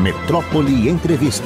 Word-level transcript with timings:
Metrópole 0.00 0.88
Entrevista. 0.88 1.44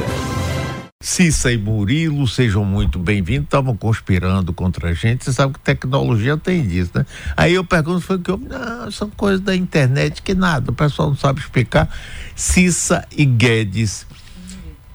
Cissa 1.03 1.51
e 1.51 1.59
Murilo, 1.59 2.29
sejam 2.29 2.65
muito 2.65 3.01
bem-vindos. 3.01 3.47
Estavam 3.47 3.77
conspirando 3.77 4.53
contra 4.53 4.91
a 4.91 4.95
gente. 4.95 5.25
Você 5.25 5.33
sabe 5.33 5.55
que 5.55 5.59
tecnologia 5.59 6.37
tem 6.37 6.65
disso, 6.65 6.93
né? 6.95 7.05
Aí 7.37 7.53
eu 7.55 7.65
pergunto, 7.65 8.01
foi 8.01 8.17
que 8.17 8.31
eu. 8.31 8.39
Não, 8.39 8.89
são 8.93 9.11
coisas 9.11 9.41
da 9.41 9.57
internet 9.57 10.23
que 10.23 10.35
nada, 10.35 10.71
o 10.71 10.75
pessoal 10.75 11.09
não 11.09 11.17
sabe 11.17 11.41
explicar. 11.41 11.89
Cissa 12.37 13.05
e 13.11 13.25
Guedes. 13.25 14.07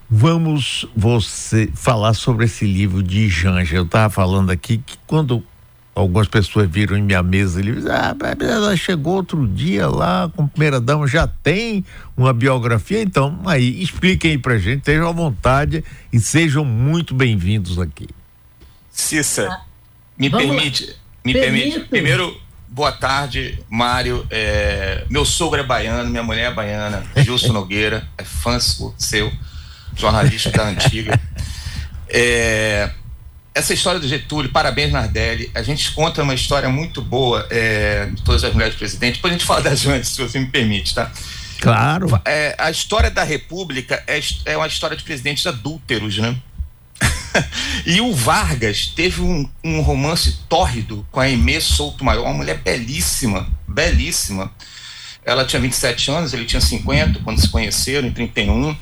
Vamos 0.10 0.88
você 0.96 1.70
falar 1.76 2.14
sobre 2.14 2.46
esse 2.46 2.66
livro 2.66 3.04
de 3.04 3.28
Janja. 3.28 3.76
Eu 3.76 3.84
estava 3.84 4.10
falando 4.10 4.52
aqui 4.52 4.78
que 4.78 4.98
quando 5.06 5.44
algumas 6.00 6.28
pessoas 6.28 6.70
viram 6.70 6.98
em 6.98 7.02
minha 7.02 7.22
mesa 7.22 7.60
ele 7.60 7.74
disse, 7.74 7.90
ah, 7.90 8.16
ela 8.40 8.76
chegou 8.78 9.16
outro 9.16 9.48
dia 9.48 9.88
lá 9.88 10.32
com 10.34 10.48
primeira 10.48 10.80
dama, 10.80 11.06
já 11.08 11.28
tem 11.28 11.84
uma 12.16 12.34
biografia, 12.34 13.02
então 13.02 13.42
aí 13.46 13.82
expliquem 13.82 14.32
aí 14.32 14.38
pra 14.38 14.58
gente, 14.58 14.80
estejam 14.80 15.10
à 15.10 15.12
vontade 15.12 15.84
e 16.12 16.20
sejam 16.20 16.64
muito 16.64 17.14
bem-vindos 17.14 17.78
aqui. 17.78 18.08
Cissa, 18.90 19.50
ah, 19.52 19.62
me 20.18 20.30
permite, 20.30 20.96
me 21.24 21.34
permite, 21.34 21.82
primeiro, 21.82 22.36
boa 22.70 22.94
tarde, 22.94 23.60
Mário, 23.70 24.26
é, 24.30 25.06
meu 25.10 25.26
sogro 25.26 25.60
é 25.60 25.64
baiano, 25.64 26.10
minha 26.10 26.24
mulher 26.24 26.52
é 26.52 26.54
baiana, 26.54 27.04
Gilson 27.24 27.52
Nogueira, 27.52 28.08
é 28.18 28.24
fã 28.24 28.58
seu, 28.60 29.32
jornalista 29.96 30.50
da 30.50 30.70
antiga. 30.70 31.20
É, 32.08 32.90
essa 33.54 33.74
história 33.74 34.00
do 34.00 34.08
Getúlio, 34.08 34.52
parabéns 34.52 34.92
Nardelli, 34.92 35.52
a 35.54 35.62
gente 35.62 35.92
conta 35.92 36.24
uma 36.24 36.34
história 36.34 36.70
muito 36.70 37.02
boa 37.02 37.46
é, 37.50 38.06
de 38.08 38.22
todas 38.22 38.44
as 38.44 38.54
mulheres 38.54 38.76
presidentes, 38.76 39.18
depois 39.18 39.34
a 39.34 39.38
gente 39.38 39.46
fala 39.46 39.62
das 39.70 39.86
antes, 39.86 40.12
se 40.12 40.22
você 40.22 40.40
me 40.40 40.48
permite, 40.48 40.94
tá? 40.94 41.12
Claro. 41.60 42.22
É, 42.26 42.56
a 42.58 42.72
história 42.72 43.12
da 43.12 43.24
República 43.24 44.02
é, 44.08 44.20
é 44.46 44.56
uma 44.56 44.68
história 44.68 44.96
de 44.96 45.04
presidentes 45.04 45.46
adúlteros, 45.46 46.18
né? 46.18 46.38
e 47.86 48.02
o 48.02 48.14
Vargas 48.14 48.88
teve 48.88 49.22
um, 49.22 49.50
um, 49.64 49.82
romance 49.82 50.40
tórrido 50.48 51.06
com 51.12 51.20
a 51.20 51.24
Aimee 51.24 51.62
Souto 51.62 52.04
Maior, 52.04 52.24
uma 52.24 52.34
mulher 52.34 52.58
belíssima, 52.60 53.48
belíssima. 53.68 54.52
Ela 55.26 55.46
tinha 55.46 55.62
27 55.62 56.12
anos, 56.12 56.34
ele 56.34 56.46
tinha 56.46 56.62
50 56.62 57.20
quando 57.20 57.40
se 57.40 57.50
conheceram, 57.50 58.08
em 58.08 58.12
31. 58.12 58.76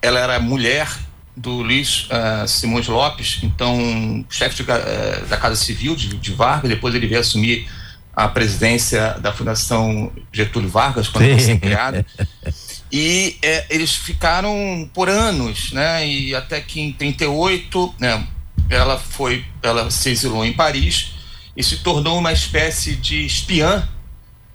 Ela 0.00 0.20
era 0.20 0.40
mulher 0.40 0.88
do 1.36 1.62
Luiz 1.62 2.08
uh, 2.10 2.46
Simões 2.46 2.86
Lopes, 2.86 3.40
então 3.42 4.24
chefe 4.30 4.62
de, 4.62 4.62
uh, 4.62 5.26
da 5.28 5.36
Casa 5.36 5.56
Civil 5.56 5.96
de, 5.96 6.16
de, 6.16 6.32
Vargas, 6.32 6.70
depois 6.70 6.94
ele 6.94 7.06
veio 7.06 7.20
assumir 7.20 7.68
a 8.14 8.28
presidência 8.28 9.18
da 9.20 9.32
Fundação 9.32 10.12
Getúlio 10.32 10.68
Vargas, 10.68 11.08
quando 11.08 11.24
Sim. 11.40 11.46
foi 11.46 11.58
criada. 11.58 12.06
E 12.96 13.38
é, 13.42 13.66
eles 13.70 13.96
ficaram 13.96 14.88
por 14.94 15.08
anos, 15.08 15.72
né? 15.72 16.06
E 16.06 16.32
até 16.32 16.60
que 16.60 16.80
em 16.80 16.92
38, 16.92 17.92
né, 17.98 18.24
ela 18.70 18.96
foi, 18.96 19.44
ela 19.60 19.90
se 19.90 20.10
exilou 20.10 20.44
em 20.44 20.52
Paris 20.52 21.12
e 21.56 21.62
se 21.64 21.78
tornou 21.78 22.16
uma 22.16 22.32
espécie 22.32 22.94
de 22.94 23.26
espiã 23.26 23.88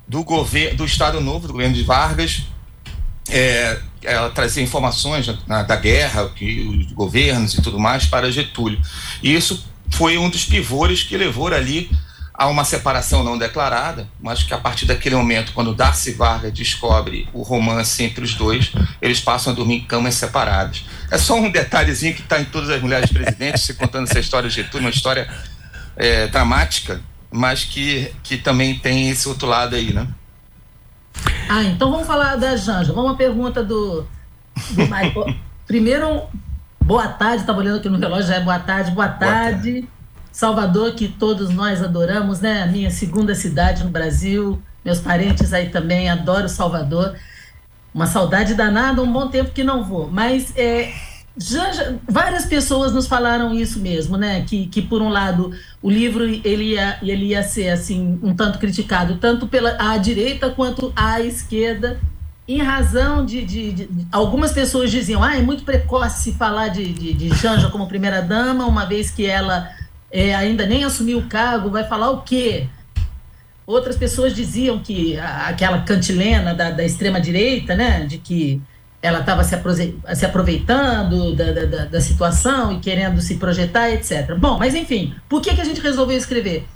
do 0.07 0.23
governo 0.23 0.77
do 0.77 0.85
Estado 0.85 1.19
Novo, 1.19 1.47
do 1.47 1.53
governo 1.53 1.75
de 1.75 1.83
Vargas, 1.83 2.43
é, 3.29 3.77
ela 4.03 4.29
trazia 4.29 4.63
informações 4.63 5.27
da, 5.47 5.63
da 5.63 5.75
guerra, 5.75 6.29
que 6.29 6.61
os 6.61 6.91
governos 6.93 7.53
e 7.53 7.61
tudo 7.61 7.79
mais 7.79 8.05
para 8.05 8.31
Getúlio. 8.31 8.79
E 9.21 9.33
isso 9.33 9.63
foi 9.91 10.17
um 10.17 10.29
dos 10.29 10.45
pivôs 10.45 11.03
que 11.03 11.17
levou 11.17 11.47
ali 11.47 11.89
a 12.39 12.47
uma 12.47 12.63
separação 12.63 13.21
não 13.21 13.37
declarada, 13.37 14.07
mas 14.21 14.43
que 14.43 14.53
a 14.53 14.57
partir 14.57 14.85
daquele 14.85 15.13
momento, 15.13 15.51
quando 15.51 15.75
Darcy 15.75 16.13
Vargas 16.13 16.53
descobre 16.53 17.27
o 17.33 17.41
romance 17.41 18.01
entre 18.01 18.23
os 18.23 18.33
dois, 18.33 18.71
eles 19.01 19.19
passam 19.19 19.51
a 19.51 19.55
dormir 19.55 19.75
em 19.75 19.83
camas 19.83 20.15
separadas. 20.15 20.85
É 21.11 21.17
só 21.17 21.35
um 21.35 21.51
detalhezinho 21.51 22.15
que 22.15 22.21
está 22.21 22.39
em 22.39 22.45
todas 22.45 22.69
as 22.69 22.81
mulheres 22.81 23.11
presidentes, 23.11 23.63
se 23.63 23.73
contando 23.73 24.07
essa 24.07 24.19
história 24.19 24.47
de 24.47 24.55
Getúlio, 24.55 24.87
uma 24.87 24.93
história 24.93 25.29
é, 25.97 26.27
dramática, 26.27 27.01
mas 27.29 27.65
que, 27.65 28.09
que 28.23 28.37
também 28.37 28.79
tem 28.79 29.09
esse 29.09 29.27
outro 29.27 29.45
lado 29.45 29.75
aí, 29.75 29.91
né? 29.91 30.07
Ah, 31.49 31.63
então 31.63 31.91
vamos 31.91 32.07
falar 32.07 32.35
da 32.35 32.55
Janja. 32.55 32.93
Vamos 32.93 33.11
uma 33.11 33.17
pergunta 33.17 33.63
do, 33.63 34.01
do 34.71 34.81
Michael. 34.81 35.35
Primeiro, 35.65 36.23
boa 36.81 37.07
tarde, 37.07 37.41
estava 37.41 37.59
olhando 37.59 37.77
aqui 37.77 37.89
no 37.89 37.97
relógio, 37.97 38.27
já 38.27 38.35
é 38.35 38.41
boa 38.41 38.59
tarde. 38.59 38.91
Boa 38.91 39.07
tarde. 39.07 39.71
Boa 39.71 39.81
tarde. 39.81 39.89
Salvador, 40.31 40.93
que 40.93 41.07
todos 41.07 41.49
nós 41.49 41.83
adoramos, 41.83 42.39
né? 42.39 42.63
A 42.63 42.67
minha 42.67 42.91
segunda 42.91 43.35
cidade 43.35 43.83
no 43.83 43.89
Brasil. 43.89 44.61
Meus 44.85 44.99
parentes 44.99 45.53
aí 45.53 45.69
também 45.69 46.09
adoram 46.09 46.47
Salvador. 46.47 47.15
Uma 47.93 48.05
saudade 48.05 48.53
danada, 48.53 49.01
um 49.01 49.11
bom 49.11 49.27
tempo 49.27 49.51
que 49.51 49.63
não 49.63 49.83
vou. 49.83 50.09
Mas 50.09 50.53
é, 50.55 50.93
já, 51.39 51.71
já, 51.71 51.93
várias 52.07 52.45
pessoas 52.45 52.93
nos 52.93 53.07
falaram 53.07 53.53
isso 53.53 53.79
mesmo, 53.79 54.17
né? 54.17 54.41
Que, 54.41 54.67
que 54.67 54.81
por 54.81 55.01
um 55.01 55.07
lado 55.07 55.51
o 55.81 55.89
livro 55.89 56.25
ele 56.25 56.73
ia, 56.73 56.97
ele 57.01 57.27
ia 57.27 57.41
ser 57.43 57.69
assim 57.69 58.19
um 58.21 58.35
tanto 58.35 58.59
criticado 58.59 59.17
tanto 59.17 59.47
pela 59.47 59.77
a 59.79 59.97
direita 59.97 60.49
quanto 60.49 60.91
a 60.95 61.21
esquerda, 61.21 61.97
em 62.45 62.61
razão 62.61 63.25
de, 63.25 63.45
de, 63.45 63.71
de 63.71 63.89
algumas 64.11 64.51
pessoas 64.51 64.91
diziam, 64.91 65.23
ah, 65.23 65.37
é 65.37 65.41
muito 65.41 65.63
precoce 65.63 66.33
falar 66.33 66.67
de, 66.67 66.91
de, 66.91 67.13
de 67.13 67.29
Janja 67.29 67.69
como 67.69 67.87
primeira 67.87 68.21
dama, 68.21 68.65
uma 68.65 68.85
vez 68.85 69.09
que 69.09 69.25
ela 69.25 69.69
é, 70.11 70.35
ainda 70.35 70.65
nem 70.65 70.83
assumiu 70.83 71.19
o 71.19 71.27
cargo, 71.27 71.69
vai 71.69 71.87
falar 71.87 72.09
o 72.09 72.21
quê? 72.21 72.67
Outras 73.65 73.95
pessoas 73.95 74.35
diziam 74.35 74.79
que 74.79 75.17
aquela 75.19 75.83
cantilena 75.83 76.53
da, 76.55 76.71
da 76.71 76.83
extrema 76.83 77.21
direita, 77.21 77.75
né? 77.75 78.05
De 78.07 78.17
que 78.17 78.59
ela 79.01 79.19
estava 79.19 79.43
se, 79.43 79.55
aproveitando 80.25 81.33
da, 81.33 81.51
da, 81.51 81.85
da, 81.85 82.01
situação 82.01 82.73
e 82.73 82.79
querendo 82.79 83.21
se 83.21 83.35
projetar, 83.35 83.89
etc. 83.91 84.35
Bom, 84.37 84.57
mas 84.57 84.75
enfim, 84.75 85.15
por 85.29 85.41
que, 85.41 85.53
que 85.53 85.61
a 85.61 85.65
gente 85.65 85.79
resolveu 85.79 86.17
escrever? 86.17 86.67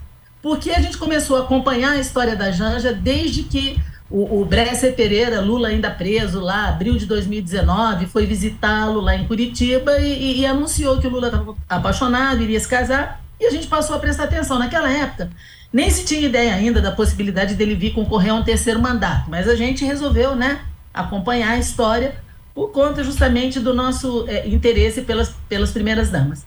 Porque 0.41 0.71
a 0.71 0.79
gente 0.79 0.97
começou 0.97 1.37
a 1.37 1.41
acompanhar 1.41 1.91
a 1.91 1.99
história 1.99 2.35
da 2.35 2.51
Janja 2.51 2.93
desde 2.93 3.43
que 3.43 3.77
o, 4.09 4.41
o 4.41 4.45
Bresser 4.45 4.95
Pereira, 4.95 5.41
Lula 5.41 5.69
ainda 5.69 5.89
preso 5.89 6.39
lá, 6.39 6.69
abril 6.69 6.97
de 6.97 7.05
2019, 7.05 8.05
foi 8.05 8.25
visitá-lo 8.25 9.01
lá 9.01 9.15
em 9.15 9.25
Curitiba 9.25 9.97
e, 9.99 10.13
e, 10.13 10.39
e 10.41 10.45
anunciou 10.45 10.99
que 10.99 11.07
o 11.07 11.09
Lula 11.09 11.27
estava 11.27 11.55
apaixonado, 11.67 12.41
iria 12.41 12.59
se 12.59 12.67
casar, 12.67 13.21
e 13.39 13.45
a 13.45 13.51
gente 13.51 13.67
passou 13.67 13.95
a 13.95 13.99
prestar 13.99 14.25
atenção. 14.25 14.59
Naquela 14.59 14.91
época, 14.91 15.29
nem 15.71 15.89
se 15.89 16.05
tinha 16.05 16.21
ideia 16.21 16.53
ainda 16.53 16.79
da 16.79 16.91
possibilidade 16.91 17.55
dele 17.55 17.75
vir 17.75 17.91
concorrer 17.91 18.31
a 18.31 18.35
um 18.35 18.43
terceiro 18.43 18.79
mandato, 18.79 19.29
mas 19.29 19.49
a 19.49 19.55
gente 19.55 19.83
resolveu, 19.83 20.35
né? 20.35 20.61
Acompanhar 20.93 21.51
a 21.51 21.57
história 21.57 22.15
por 22.53 22.69
conta 22.69 23.03
justamente 23.03 23.59
do 23.59 23.73
nosso 23.73 24.25
é, 24.27 24.47
interesse 24.47 25.01
pelas, 25.01 25.33
pelas 25.49 25.71
primeiras 25.71 26.09
damas. 26.09 26.45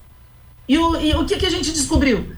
E 0.67 0.77
o, 0.77 0.99
e 0.99 1.13
o 1.15 1.25
que, 1.25 1.37
que 1.37 1.45
a 1.45 1.49
gente 1.49 1.71
descobriu? 1.71 2.31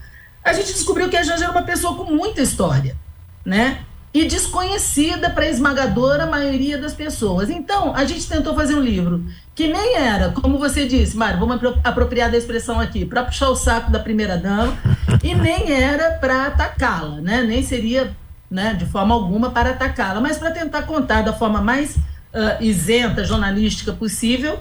A 0.44 0.52
gente 0.52 0.72
descobriu 0.72 1.08
que 1.08 1.16
a 1.16 1.22
Janja 1.22 1.44
era 1.44 1.52
uma 1.52 1.62
pessoa 1.62 1.94
com 1.94 2.04
muita 2.04 2.40
história, 2.40 2.96
né? 3.44 3.84
E 4.12 4.24
desconhecida 4.24 5.30
para 5.30 5.44
a 5.44 5.48
esmagadora 5.48 6.26
maioria 6.26 6.76
das 6.78 6.94
pessoas. 6.94 7.48
Então, 7.48 7.94
a 7.94 8.04
gente 8.04 8.26
tentou 8.26 8.54
fazer 8.54 8.74
um 8.74 8.80
livro 8.80 9.24
que 9.54 9.68
nem 9.68 9.96
era, 9.96 10.30
como 10.30 10.58
você 10.58 10.86
disse, 10.86 11.16
Mário, 11.16 11.38
vamos 11.38 11.60
apropriar 11.84 12.30
da 12.30 12.36
expressão 12.36 12.80
aqui, 12.80 13.04
para 13.04 13.22
puxar 13.22 13.50
o 13.50 13.54
saco 13.54 13.90
da 13.90 14.00
primeira 14.00 14.36
dama, 14.36 14.76
e 15.22 15.34
nem 15.34 15.70
era 15.70 16.12
para 16.12 16.46
atacá-la, 16.46 17.20
né? 17.20 17.42
Nem 17.42 17.62
seria 17.62 18.10
né, 18.50 18.74
de 18.74 18.84
forma 18.86 19.14
alguma 19.14 19.50
para 19.50 19.70
atacá-la, 19.70 20.20
mas 20.20 20.38
para 20.38 20.50
tentar 20.50 20.82
contar 20.82 21.22
da 21.22 21.32
forma 21.32 21.60
mais 21.60 21.96
uh, 21.96 22.60
isenta, 22.60 23.24
jornalística 23.24 23.92
possível, 23.92 24.58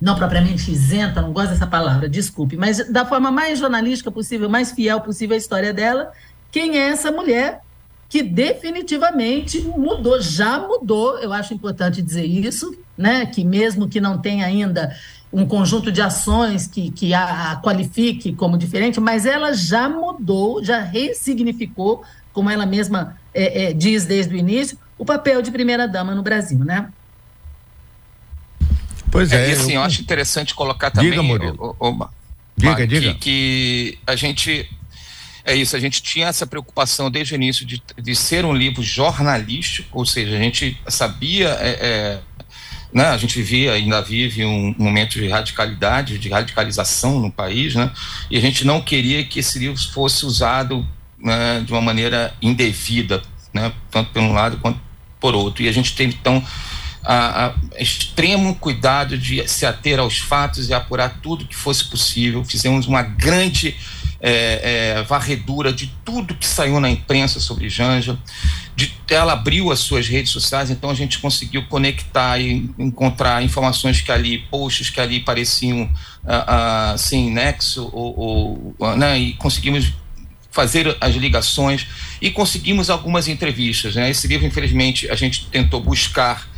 não 0.00 0.14
propriamente 0.14 0.70
isenta, 0.70 1.20
não 1.20 1.32
gosto 1.32 1.50
dessa 1.50 1.66
palavra, 1.66 2.08
desculpe, 2.08 2.56
mas 2.56 2.88
da 2.90 3.04
forma 3.04 3.30
mais 3.30 3.58
jornalística 3.58 4.10
possível, 4.10 4.48
mais 4.48 4.70
fiel 4.70 5.00
possível 5.00 5.34
a 5.34 5.38
história 5.38 5.72
dela, 5.72 6.12
quem 6.52 6.78
é 6.78 6.90
essa 6.90 7.10
mulher 7.10 7.60
que 8.08 8.22
definitivamente 8.22 9.60
mudou, 9.60 10.20
já 10.20 10.58
mudou, 10.58 11.18
eu 11.18 11.32
acho 11.32 11.52
importante 11.52 12.00
dizer 12.00 12.24
isso, 12.24 12.74
né, 12.96 13.26
que 13.26 13.44
mesmo 13.44 13.88
que 13.88 14.00
não 14.00 14.18
tenha 14.18 14.46
ainda 14.46 14.96
um 15.32 15.44
conjunto 15.44 15.92
de 15.92 16.00
ações 16.00 16.66
que, 16.66 16.90
que 16.90 17.12
a, 17.12 17.52
a 17.52 17.56
qualifique 17.60 18.32
como 18.32 18.56
diferente, 18.56 18.98
mas 18.98 19.26
ela 19.26 19.52
já 19.52 19.88
mudou, 19.88 20.64
já 20.64 20.80
ressignificou 20.80 22.02
como 22.38 22.48
ela 22.48 22.64
mesma 22.64 23.16
é, 23.34 23.64
é, 23.64 23.72
diz 23.72 24.04
desde 24.04 24.32
o 24.32 24.38
início, 24.38 24.78
o 24.96 25.04
papel 25.04 25.42
de 25.42 25.50
primeira-dama 25.50 26.14
no 26.14 26.22
Brasil, 26.22 26.60
né? 26.60 26.88
Pois 29.10 29.32
é. 29.32 29.46
é 29.46 29.48
e 29.48 29.52
assim, 29.54 29.72
eu... 29.72 29.80
eu 29.80 29.82
acho 29.82 30.00
interessante 30.00 30.54
colocar 30.54 30.92
também. 30.92 31.10
Diga, 31.10 31.20
Murilo. 31.20 31.76
O, 31.80 31.88
o, 31.88 32.08
diga, 32.56 32.86
diga. 32.86 33.14
Que, 33.14 33.18
que 33.18 33.98
a 34.06 34.14
gente 34.14 34.70
é 35.44 35.52
isso, 35.52 35.74
a 35.74 35.80
gente 35.80 36.00
tinha 36.00 36.28
essa 36.28 36.46
preocupação 36.46 37.10
desde 37.10 37.34
o 37.34 37.36
início 37.36 37.66
de, 37.66 37.82
de 38.00 38.14
ser 38.14 38.44
um 38.44 38.54
livro 38.54 38.84
jornalístico, 38.84 39.98
ou 39.98 40.06
seja, 40.06 40.36
a 40.36 40.40
gente 40.40 40.80
sabia, 40.86 41.48
é, 41.58 41.70
é, 41.70 42.20
né, 42.92 43.06
a 43.06 43.16
gente 43.16 43.34
vivia, 43.34 43.72
ainda 43.72 44.00
vive 44.00 44.44
um 44.44 44.72
momento 44.78 45.14
de 45.14 45.26
radicalidade, 45.26 46.20
de 46.20 46.28
radicalização 46.28 47.18
no 47.18 47.32
país, 47.32 47.74
né, 47.74 47.90
e 48.30 48.38
a 48.38 48.40
gente 48.40 48.64
não 48.64 48.80
queria 48.80 49.24
que 49.24 49.40
esse 49.40 49.58
livro 49.58 49.76
fosse 49.90 50.24
usado 50.24 50.86
né, 51.20 51.62
de 51.64 51.72
uma 51.72 51.80
maneira 51.80 52.34
indevida, 52.40 53.22
né, 53.52 53.72
tanto 53.90 54.12
por 54.12 54.22
um 54.22 54.32
lado 54.32 54.58
quanto 54.58 54.80
por 55.20 55.34
outro. 55.34 55.62
E 55.62 55.68
a 55.68 55.72
gente 55.72 55.94
teve, 55.94 56.16
então, 56.18 56.44
a, 57.04 57.46
a, 57.46 57.54
extremo 57.78 58.54
cuidado 58.54 59.16
de 59.16 59.46
se 59.48 59.64
ater 59.66 59.98
aos 59.98 60.18
fatos 60.18 60.68
e 60.68 60.74
apurar 60.74 61.20
tudo 61.22 61.46
que 61.46 61.56
fosse 61.56 61.84
possível. 61.84 62.44
Fizemos 62.44 62.86
uma 62.86 63.02
grande 63.02 63.76
é, 64.20 64.96
é, 64.98 65.02
varredura 65.04 65.72
de 65.72 65.92
tudo 66.04 66.34
que 66.34 66.46
saiu 66.46 66.80
na 66.80 66.90
imprensa 66.90 67.40
sobre 67.40 67.68
Janja. 67.68 68.18
De, 68.74 68.92
ela 69.10 69.32
abriu 69.32 69.72
as 69.72 69.80
suas 69.80 70.06
redes 70.06 70.30
sociais, 70.30 70.70
então 70.70 70.90
a 70.90 70.94
gente 70.94 71.18
conseguiu 71.18 71.64
conectar 71.66 72.38
e 72.38 72.70
encontrar 72.78 73.42
informações 73.42 74.00
que 74.00 74.12
ali, 74.12 74.38
posts 74.50 74.90
que 74.90 75.00
ali 75.00 75.20
pareciam 75.20 75.82
uh, 75.82 76.94
uh, 76.94 76.98
sem 76.98 77.30
nexo, 77.30 77.88
ou, 77.92 78.74
ou 78.78 78.96
né, 78.96 79.18
e 79.18 79.32
conseguimos 79.34 79.92
fazer 80.50 80.96
as 81.00 81.14
ligações 81.14 81.86
e 82.20 82.30
conseguimos 82.30 82.90
algumas 82.90 83.28
entrevistas. 83.28 83.94
Né? 83.94 84.10
Esse 84.10 84.26
livro, 84.26 84.46
infelizmente, 84.46 85.10
a 85.10 85.14
gente 85.14 85.46
tentou 85.46 85.80
buscar 85.80 86.48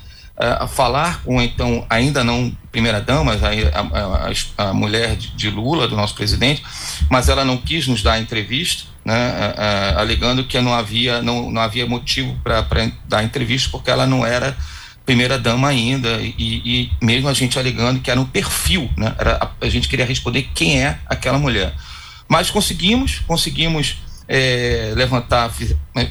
uh, 0.41 0.67
falar 0.67 1.23
com, 1.23 1.41
então, 1.41 1.85
ainda 1.89 2.25
não 2.25 2.57
primeira-dama, 2.73 3.33
a, 3.35 4.65
a, 4.65 4.69
a, 4.71 4.73
mulher 4.73 5.17
de, 5.17 5.29
de, 5.37 5.51
Lula, 5.51 5.87
do 5.87 5.97
nosso 5.97 6.15
presidente, 6.15 6.63
mas 7.11 7.29
ela 7.29 7.45
não 7.45 7.57
quis 7.57 7.87
nos 7.87 8.03
dar 8.03 8.19
entrevista, 8.19 8.85
né? 9.05 9.15
Uh, 9.15 9.97
uh, 9.97 9.99
alegando 9.99 10.45
que 10.45 10.61
não 10.61 10.73
havia, 10.73 11.21
não, 11.21 11.51
não 11.51 11.61
havia 11.61 11.87
motivo 11.87 12.39
para 12.43 12.65
dar 13.09 13.25
entrevista, 13.25 13.69
porque 13.71 13.91
ela 13.91 14.07
não 14.07 14.25
era 14.25 14.57
primeira-dama 15.05 15.69
ainda, 15.69 16.21
e, 16.21 16.35
e, 16.39 16.93
mesmo 17.03 17.29
a 17.29 17.35
gente 17.35 17.59
alegando 17.59 18.01
que 18.01 18.11
era 18.11 18.21
um 18.21 18.25
perfil, 18.25 18.89
né? 18.97 19.13
era, 19.19 19.37
a, 19.37 19.67
a 19.67 19.69
gente 19.69 19.89
queria 19.89 20.07
responder 20.07 20.49
quem 20.55 20.81
é 20.81 20.99
aquela 21.07 21.39
mulher. 21.39 21.75
Mas 22.31 22.49
conseguimos, 22.49 23.19
conseguimos 23.27 23.97
é, 24.29 24.93
levantar, 24.95 25.53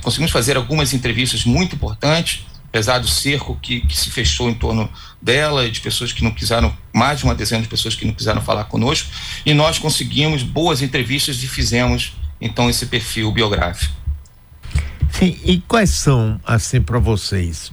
conseguimos 0.02 0.34
fazer 0.34 0.58
algumas 0.58 0.94
entrevistas 0.94 1.46
muito 1.46 1.78
importantes, 1.78 2.46
apesar 2.66 3.00
do 3.00 3.08
cerco 3.08 3.58
que, 3.62 3.80
que, 3.80 3.98
se 3.98 4.12
fechou 4.12 4.50
em 4.50 4.54
torno 4.54 4.92
dela 5.22 5.66
e 5.66 5.72
de 5.72 5.80
pessoas 5.80 6.12
que 6.12 6.22
não 6.22 6.32
quiseram, 6.32 6.76
mais 6.94 7.20
de 7.20 7.24
uma 7.24 7.34
dezena 7.34 7.62
de 7.62 7.70
pessoas 7.70 7.96
que 7.96 8.06
não 8.06 8.14
quiseram 8.14 8.42
falar 8.42 8.66
conosco, 8.66 9.10
e 9.46 9.54
nós 9.54 9.80
conseguimos 9.80 10.44
boas 10.44 10.82
entrevistas 10.82 11.42
e 11.42 11.48
fizemos 11.48 12.12
então 12.42 12.70
esse 12.70 12.86
perfil 12.88 13.32
biográfico. 13.32 13.96
Sim, 15.14 15.38
e 15.46 15.62
quais 15.62 15.92
são, 15.92 16.38
assim, 16.46 16.82
para 16.82 17.00
vocês, 17.00 17.72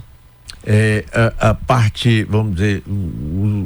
é, 0.66 1.04
a, 1.12 1.50
a, 1.50 1.54
parte, 1.54 2.24
vamos 2.24 2.56
dizer, 2.56 2.82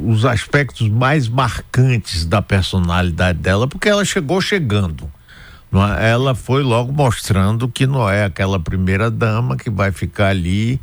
os 0.07 0.23
aspectos 0.23 0.87
mais 0.87 1.27
marcantes 1.27 2.25
da 2.25 2.41
personalidade 2.41 3.39
dela, 3.39 3.67
porque 3.67 3.89
ela 3.89 4.05
chegou 4.05 4.39
chegando. 4.39 5.11
É? 5.99 6.11
Ela 6.11 6.35
foi 6.35 6.61
logo 6.61 6.91
mostrando 6.91 7.67
que 7.67 7.87
não 7.87 8.07
é 8.07 8.25
aquela 8.25 8.59
primeira 8.59 9.09
dama 9.09 9.57
que 9.57 9.69
vai 9.69 9.91
ficar 9.91 10.27
ali, 10.27 10.79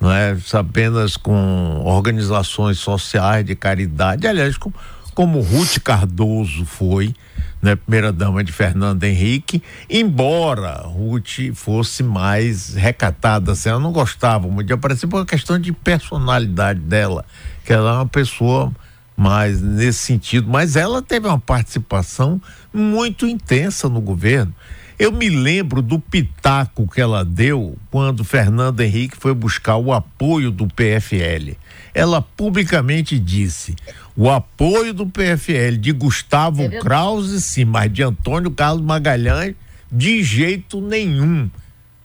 não 0.00 0.10
é 0.10 0.36
apenas 0.54 1.16
com 1.16 1.82
organizações 1.84 2.78
sociais 2.78 3.44
de 3.44 3.54
caridade, 3.54 4.26
aliás, 4.26 4.56
como, 4.56 4.74
como 5.20 5.42
Ruth 5.42 5.80
Cardoso 5.84 6.64
foi, 6.64 7.14
né, 7.60 7.76
primeira 7.76 8.10
dama 8.10 8.42
de 8.42 8.50
Fernando 8.52 9.04
Henrique, 9.04 9.62
embora 9.90 10.80
Ruth 10.86 11.52
fosse 11.52 12.02
mais 12.02 12.72
recatada, 12.74 13.52
assim, 13.52 13.68
ela 13.68 13.78
não 13.78 13.92
gostava 13.92 14.48
muito 14.48 14.68
de 14.68 14.72
aparecer 14.72 15.06
por 15.06 15.18
uma 15.18 15.26
questão 15.26 15.58
de 15.58 15.74
personalidade 15.74 16.80
dela, 16.80 17.26
que 17.66 17.70
ela 17.70 17.90
é 17.90 17.94
uma 17.96 18.06
pessoa 18.06 18.72
mais 19.14 19.60
nesse 19.60 19.98
sentido, 19.98 20.48
mas 20.48 20.74
ela 20.74 21.02
teve 21.02 21.28
uma 21.28 21.38
participação 21.38 22.40
muito 22.72 23.26
intensa 23.26 23.90
no 23.90 24.00
governo. 24.00 24.54
Eu 25.00 25.10
me 25.10 25.30
lembro 25.30 25.80
do 25.80 25.98
pitaco 25.98 26.86
que 26.86 27.00
ela 27.00 27.24
deu 27.24 27.74
quando 27.90 28.22
Fernando 28.22 28.82
Henrique 28.82 29.16
foi 29.16 29.32
buscar 29.32 29.78
o 29.78 29.94
apoio 29.94 30.50
do 30.50 30.66
PFL. 30.66 31.56
Ela 31.94 32.20
publicamente 32.20 33.18
disse: 33.18 33.74
o 34.14 34.28
apoio 34.28 34.92
do 34.92 35.06
PFL 35.06 35.78
de 35.80 35.90
Gustavo 35.92 36.60
é 36.60 36.68
Krause, 36.80 37.40
sim, 37.40 37.64
mas 37.64 37.90
de 37.90 38.02
Antônio 38.02 38.50
Carlos 38.50 38.84
Magalhães, 38.84 39.54
de 39.90 40.22
jeito 40.22 40.82
nenhum. 40.82 41.48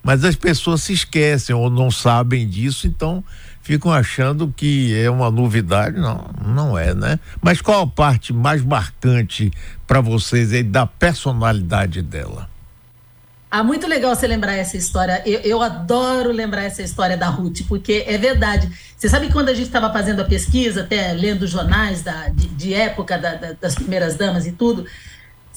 Mas 0.01 0.23
as 0.23 0.37
pessoas 0.37 0.83
se 0.83 0.93
esquecem 0.93 1.53
ou 1.53 1.69
não 1.69 1.91
sabem 1.91 2.47
disso, 2.47 2.87
então 2.87 3.21
ficam 3.61 3.91
achando 3.91 4.53
que 4.55 4.97
é 4.97 5.09
uma 5.09 5.29
novidade. 5.29 5.99
Não, 5.99 6.29
não 6.45 6.77
é, 6.77 6.93
né? 6.93 7.19
Mas 7.41 7.59
qual 7.59 7.81
a 7.81 7.87
parte 7.87 8.31
mais 8.31 8.63
marcante 8.63 9.51
para 9.85 9.99
vocês 9.99 10.53
aí 10.53 10.63
da 10.63 10.85
personalidade 10.85 12.01
dela? 12.01 12.54
Ah, 13.57 13.63
muito 13.63 13.87
legal 13.87 14.13
você 14.13 14.27
lembrar 14.27 14.55
essa 14.55 14.75
história. 14.75 15.23
Eu, 15.25 15.39
eu, 15.39 15.61
adoro 15.61 16.29
lembrar 16.29 16.65
essa 16.65 16.81
história 16.81 17.15
da 17.15 17.29
Ruth, 17.29 17.61
porque 17.69 18.03
é 18.05 18.17
verdade. 18.17 18.69
Você 18.97 19.07
sabe 19.07 19.27
que 19.27 19.31
quando 19.31 19.47
a 19.47 19.53
gente 19.53 19.67
estava 19.67 19.93
fazendo 19.93 20.21
a 20.21 20.25
pesquisa, 20.25 20.81
até 20.81 21.13
lendo 21.13 21.47
jornais 21.47 22.01
da, 22.01 22.27
de, 22.27 22.49
de 22.49 22.73
época 22.73 23.17
da, 23.17 23.35
da, 23.35 23.53
das 23.53 23.73
primeiras 23.73 24.15
damas 24.15 24.45
e 24.45 24.51
tudo, 24.51 24.85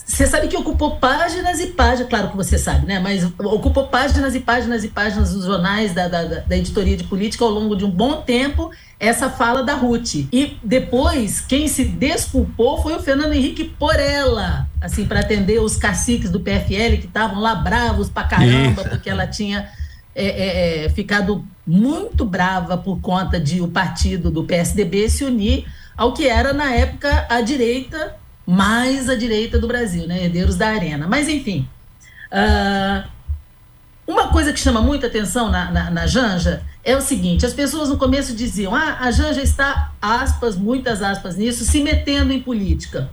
você 0.08 0.26
sabe 0.26 0.48
que 0.48 0.56
ocupou 0.56 0.96
páginas 0.96 1.60
e 1.60 1.66
páginas, 1.66 2.08
claro 2.08 2.30
que 2.30 2.36
você 2.36 2.56
sabe, 2.56 2.86
né? 2.86 2.98
Mas 2.98 3.22
ocupou 3.24 3.88
páginas 3.88 4.34
e 4.34 4.40
páginas 4.40 4.82
e 4.82 4.88
páginas 4.88 5.34
dos 5.34 5.44
jornais 5.44 5.92
da, 5.92 6.08
da, 6.08 6.24
da, 6.24 6.56
editoria 6.56 6.96
de 6.96 7.04
política 7.04 7.44
ao 7.44 7.50
longo 7.50 7.76
de 7.76 7.84
um 7.84 7.90
bom 7.90 8.22
tempo 8.22 8.70
essa 8.98 9.28
fala 9.28 9.62
da 9.62 9.74
Ruth. 9.74 10.14
E 10.32 10.56
depois, 10.64 11.42
quem 11.42 11.68
se 11.68 11.84
desculpou 11.84 12.82
foi 12.82 12.96
o 12.96 13.00
Fernando 13.00 13.34
Henrique 13.34 13.64
por 13.64 13.94
ela, 13.96 14.66
assim, 14.80 15.04
para 15.04 15.20
atender 15.20 15.60
os 15.60 15.76
caciques 15.76 16.30
do 16.30 16.40
PFL 16.40 16.96
que 16.98 17.06
estavam 17.06 17.38
lá 17.38 17.54
bravos 17.54 18.08
pra 18.08 18.24
caramba, 18.24 18.80
Isso. 18.80 18.90
porque 18.90 19.10
ela 19.10 19.26
tinha 19.26 19.68
é, 20.14 20.24
é, 20.24 20.84
é, 20.86 20.88
ficado 20.88 21.44
muito 21.66 22.24
brava 22.24 22.78
por 22.78 22.98
conta 22.98 23.38
de 23.38 23.60
o 23.60 23.68
partido 23.68 24.30
do 24.30 24.42
PSDB 24.42 25.10
se 25.10 25.22
unir 25.22 25.66
ao 25.98 26.14
que 26.14 26.26
era, 26.26 26.54
na 26.54 26.72
época, 26.72 27.26
a 27.28 27.42
direita 27.42 28.16
mais 28.48 29.10
a 29.10 29.14
direita 29.14 29.58
do 29.58 29.68
Brasil, 29.68 30.06
né? 30.06 30.24
Herdeiros 30.24 30.56
da 30.56 30.68
Arena. 30.68 31.06
Mas, 31.06 31.28
enfim. 31.28 31.68
Uh, 32.32 33.06
uma 34.06 34.28
coisa 34.28 34.54
que 34.54 34.58
chama 34.58 34.80
muita 34.80 35.06
atenção 35.06 35.50
na, 35.50 35.70
na, 35.70 35.90
na, 35.90 36.06
Janja 36.06 36.62
é 36.82 36.96
o 36.96 37.00
seguinte: 37.02 37.44
as 37.44 37.52
pessoas 37.52 37.90
no 37.90 37.98
começo 37.98 38.34
diziam, 38.34 38.74
ah, 38.74 39.00
a 39.00 39.10
Janja 39.10 39.42
está, 39.42 39.92
aspas, 40.00 40.56
muitas 40.56 41.02
aspas 41.02 41.36
nisso, 41.36 41.62
se 41.62 41.82
metendo 41.82 42.32
em 42.32 42.40
política. 42.40 43.10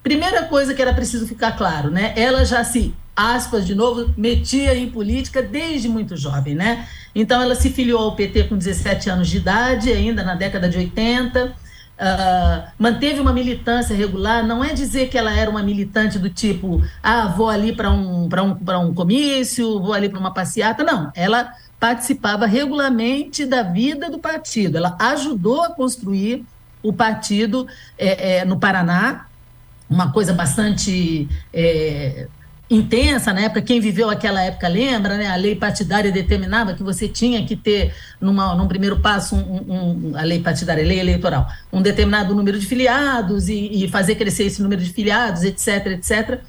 Primeira 0.00 0.44
coisa 0.44 0.72
que 0.72 0.80
era 0.80 0.94
preciso 0.94 1.26
ficar 1.26 1.56
claro, 1.56 1.90
né? 1.90 2.12
Ela 2.14 2.44
já 2.44 2.62
se, 2.62 2.94
aspas 3.16 3.66
de 3.66 3.74
novo, 3.74 4.14
metia 4.16 4.76
em 4.76 4.88
política 4.88 5.42
desde 5.42 5.88
muito 5.88 6.16
jovem, 6.16 6.54
né? 6.54 6.86
Então 7.12 7.42
ela 7.42 7.56
se 7.56 7.70
filiou 7.70 8.00
ao 8.00 8.14
PT 8.14 8.44
com 8.44 8.56
17 8.56 9.10
anos 9.10 9.28
de 9.28 9.38
idade, 9.38 9.90
ainda 9.90 10.22
na 10.22 10.36
década 10.36 10.68
de 10.68 10.78
80 10.78 11.52
Uh, 11.98 12.68
manteve 12.78 13.18
uma 13.18 13.32
militância 13.32 13.94
regular, 13.94 14.46
não 14.46 14.62
é 14.62 14.72
dizer 14.72 15.08
que 15.08 15.18
ela 15.18 15.32
era 15.32 15.50
uma 15.50 15.64
militante 15.64 16.16
do 16.16 16.30
tipo, 16.30 16.80
ah, 17.02 17.26
vou 17.26 17.48
ali 17.48 17.74
para 17.74 17.90
um, 17.90 18.28
um, 18.28 18.86
um 18.86 18.94
comício, 18.94 19.80
vou 19.80 19.92
ali 19.92 20.08
para 20.08 20.20
uma 20.20 20.32
passeata. 20.32 20.84
Não, 20.84 21.10
ela 21.14 21.52
participava 21.80 22.46
regularmente 22.46 23.44
da 23.44 23.62
vida 23.62 24.08
do 24.08 24.18
partido. 24.18 24.76
Ela 24.76 24.96
ajudou 24.98 25.62
a 25.62 25.70
construir 25.70 26.44
o 26.82 26.92
partido 26.92 27.66
é, 27.98 28.38
é, 28.38 28.44
no 28.44 28.58
Paraná, 28.58 29.26
uma 29.90 30.12
coisa 30.12 30.32
bastante 30.32 31.28
é, 31.52 32.28
intensa, 32.70 33.32
né? 33.32 33.48
Para 33.48 33.62
quem 33.62 33.80
viveu 33.80 34.10
aquela 34.10 34.42
época 34.42 34.68
lembra, 34.68 35.16
né? 35.16 35.28
A 35.28 35.36
lei 35.36 35.56
partidária 35.56 36.12
determinava 36.12 36.74
que 36.74 36.82
você 36.82 37.08
tinha 37.08 37.44
que 37.44 37.56
ter, 37.56 37.94
numa, 38.20 38.54
num 38.54 38.68
primeiro 38.68 39.00
passo, 39.00 39.36
um, 39.36 40.12
um, 40.12 40.16
a 40.16 40.22
lei 40.22 40.40
partidária, 40.40 40.84
a 40.84 40.86
lei 40.86 41.00
eleitoral, 41.00 41.48
um 41.72 41.80
determinado 41.80 42.34
número 42.34 42.58
de 42.58 42.66
filiados 42.66 43.48
e, 43.48 43.84
e, 43.84 43.88
fazer 43.88 44.16
crescer 44.16 44.44
esse 44.44 44.62
número 44.62 44.82
de 44.82 44.90
filiados, 44.90 45.44
etc, 45.44 45.86
etc. 45.86 46.40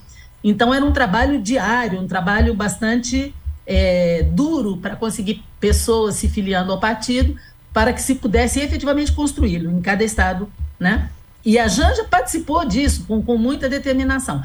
Então 0.43 0.73
era 0.73 0.83
um 0.83 0.91
trabalho 0.91 1.41
diário, 1.41 1.99
um 1.99 2.07
trabalho 2.07 2.53
bastante 2.53 3.33
é, 3.65 4.23
duro 4.31 4.77
para 4.77 4.95
conseguir 4.95 5.43
pessoas 5.59 6.15
se 6.15 6.27
filiando 6.27 6.71
ao 6.71 6.79
partido, 6.79 7.35
para 7.73 7.93
que 7.93 8.01
se 8.01 8.15
pudesse 8.15 8.59
efetivamente 8.59 9.11
construí-lo 9.13 9.71
em 9.71 9.81
cada 9.81 10.03
estado, 10.03 10.51
né? 10.77 11.09
E 11.45 11.57
a 11.57 11.67
Janja 11.69 12.03
participou 12.03 12.65
disso 12.65 13.05
com, 13.07 13.21
com 13.21 13.37
muita 13.37 13.69
determinação. 13.69 14.41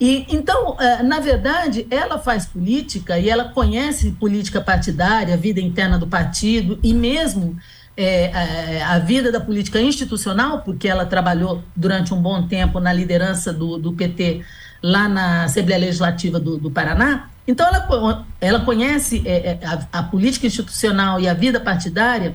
E, 0.00 0.26
então, 0.30 0.76
é, 0.80 1.02
na 1.02 1.20
verdade, 1.20 1.86
ela 1.90 2.18
faz 2.18 2.46
política 2.46 3.18
e 3.18 3.28
ela 3.28 3.44
conhece 3.44 4.12
política 4.12 4.58
partidária, 4.58 5.34
a 5.34 5.36
vida 5.36 5.60
interna 5.60 5.98
do 5.98 6.06
partido 6.06 6.78
e 6.82 6.94
mesmo 6.94 7.58
é, 7.94 8.32
a, 8.32 8.42
é, 8.42 8.82
a, 8.82 8.98
vida 8.98 9.30
da 9.30 9.38
política 9.38 9.78
institucional, 9.78 10.62
porque 10.62 10.88
ela 10.88 11.04
trabalhou 11.04 11.62
durante 11.76 12.14
um 12.14 12.22
bom 12.22 12.46
tempo 12.46 12.80
na 12.80 12.94
liderança 12.94 13.52
do, 13.52 13.76
do 13.76 13.92
PT 13.92 14.42
lá 14.82 15.06
na 15.06 15.44
Assembleia 15.44 15.80
Legislativa 15.80 16.40
do, 16.40 16.56
do 16.56 16.70
Paraná. 16.70 17.28
Então, 17.46 17.66
ela, 17.66 18.26
ela 18.40 18.60
conhece 18.60 19.22
é, 19.26 19.58
a, 19.62 19.98
a 19.98 20.02
política 20.02 20.46
institucional 20.46 21.20
e 21.20 21.28
a 21.28 21.34
vida 21.34 21.60
partidária 21.60 22.34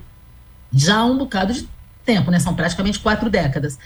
já 0.71 0.97
há 0.97 1.05
um 1.05 1.17
bocado 1.17 1.51
de 1.51 1.67
tempo, 2.05 2.31
né? 2.31 2.39
São 2.39 2.53
praticamente 2.53 2.99
quatro 2.99 3.29
décadas. 3.29 3.77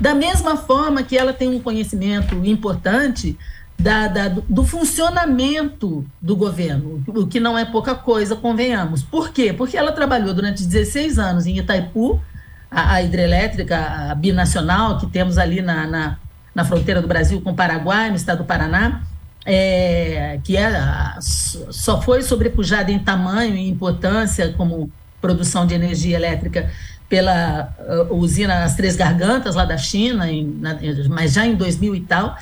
Da 0.00 0.14
mesma 0.14 0.56
forma 0.56 1.02
que 1.02 1.16
ela 1.16 1.32
tem 1.32 1.48
um 1.48 1.60
conhecimento 1.60 2.34
importante 2.44 3.38
da, 3.78 4.08
da, 4.08 4.28
do 4.28 4.64
funcionamento 4.64 6.04
do 6.20 6.34
governo, 6.34 7.04
o 7.06 7.26
que 7.26 7.38
não 7.38 7.58
é 7.58 7.64
pouca 7.64 7.94
coisa, 7.94 8.34
convenhamos. 8.34 9.02
Por 9.02 9.30
quê? 9.30 9.52
Porque 9.52 9.76
ela 9.76 9.92
trabalhou 9.92 10.32
durante 10.32 10.64
16 10.64 11.18
anos 11.18 11.46
em 11.46 11.58
Itaipu, 11.58 12.20
a, 12.70 12.94
a 12.94 13.02
hidrelétrica 13.02 14.10
a 14.10 14.14
binacional 14.14 14.98
que 14.98 15.06
temos 15.06 15.36
ali 15.36 15.60
na, 15.60 15.86
na, 15.86 16.18
na, 16.54 16.64
fronteira 16.64 17.02
do 17.02 17.06
Brasil 17.06 17.40
com 17.40 17.50
o 17.50 17.54
Paraguai, 17.54 18.10
no 18.10 18.16
estado 18.16 18.38
do 18.38 18.44
Paraná, 18.44 19.02
é, 19.44 20.40
que 20.42 20.56
é, 20.56 20.72
só 21.20 22.00
foi 22.00 22.22
sobrepujada 22.22 22.90
em 22.90 22.98
tamanho 22.98 23.54
e 23.54 23.68
importância 23.68 24.52
como 24.54 24.90
produção 25.20 25.66
de 25.66 25.74
energia 25.74 26.16
elétrica 26.16 26.70
pela 27.08 27.74
uh, 28.10 28.14
usina 28.14 28.64
As 28.64 28.74
Três 28.74 28.96
Gargantas, 28.96 29.54
lá 29.54 29.64
da 29.64 29.78
China, 29.78 30.30
em, 30.30 30.46
na, 30.60 30.76
mas 31.08 31.32
já 31.32 31.46
em 31.46 31.54
2000 31.54 31.94
e 31.94 32.00
tal. 32.00 32.36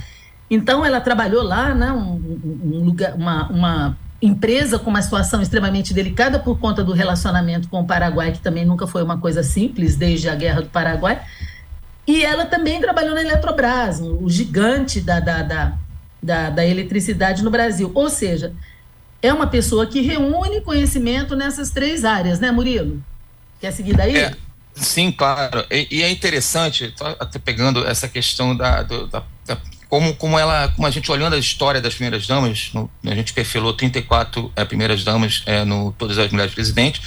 Então, 0.51 0.85
ela 0.85 1.01
trabalhou 1.01 1.43
lá, 1.43 1.75
né, 1.75 1.93
um, 1.93 2.21
um 2.65 2.85
lugar, 2.85 3.15
uma, 3.15 3.49
uma 3.49 3.97
empresa 4.21 4.79
com 4.79 4.91
uma 4.91 5.03
situação 5.03 5.43
extremamente 5.43 5.93
delicada 5.93 6.39
por 6.39 6.59
conta 6.59 6.83
do 6.83 6.93
relacionamento 6.93 7.69
com 7.69 7.81
o 7.81 7.87
Paraguai, 7.87 8.33
que 8.33 8.41
também 8.41 8.65
nunca 8.65 8.87
foi 8.87 9.03
uma 9.03 9.19
coisa 9.19 9.43
simples 9.43 9.97
desde 9.97 10.29
a 10.29 10.35
Guerra 10.35 10.63
do 10.63 10.69
Paraguai. 10.69 11.21
E 12.07 12.25
ela 12.25 12.45
também 12.45 12.81
trabalhou 12.81 13.15
na 13.15 13.23
Eletrobras, 13.23 14.01
o 14.01 14.29
gigante 14.29 15.01
da, 15.01 15.21
da, 15.21 15.43
da, 15.43 15.73
da, 16.23 16.51
da 16.51 16.67
eletricidade 16.67 17.43
no 17.43 17.51
Brasil. 17.51 17.91
Ou 17.95 18.11
seja, 18.11 18.53
é 19.23 19.33
uma 19.33 19.47
pessoa 19.47 19.87
que 19.87 20.03
reúne 20.03 20.61
conhecimento 20.61 21.35
nessas 21.35 21.71
três 21.71 22.05
áreas, 22.05 22.39
né, 22.41 22.51
Murilo? 22.51 23.03
Quer 23.59 23.73
seguir 23.73 23.97
daí? 23.97 24.17
É, 24.17 24.35
sim, 24.75 25.13
claro. 25.13 25.65
E, 25.71 25.89
e, 25.91 26.03
é 26.03 26.11
interessante, 26.11 26.93
até 27.21 27.39
pegando 27.39 27.87
essa 27.87 28.09
questão 28.09 28.57
da, 28.57 28.83
do, 28.83 29.07
da, 29.07 29.23
da 29.47 29.59
como, 29.89 30.15
como 30.17 30.39
ela, 30.39 30.69
como 30.75 30.89
a 30.89 30.91
gente 30.91 31.11
olhando 31.13 31.35
a 31.35 31.39
história 31.39 31.81
das 31.81 31.95
primeiras 31.95 32.27
damas, 32.27 32.71
no, 32.75 32.91
a 33.07 33.15
gente 33.15 33.33
perfilou 33.33 33.73
34 33.73 34.53
é, 34.57 34.65
primeiras 34.65 35.05
damas 35.05 35.43
é, 35.47 35.65
no 35.65 35.93
Todas 35.93 36.19
as 36.19 36.31
Mulheres 36.33 36.53
Presidentes, 36.53 37.01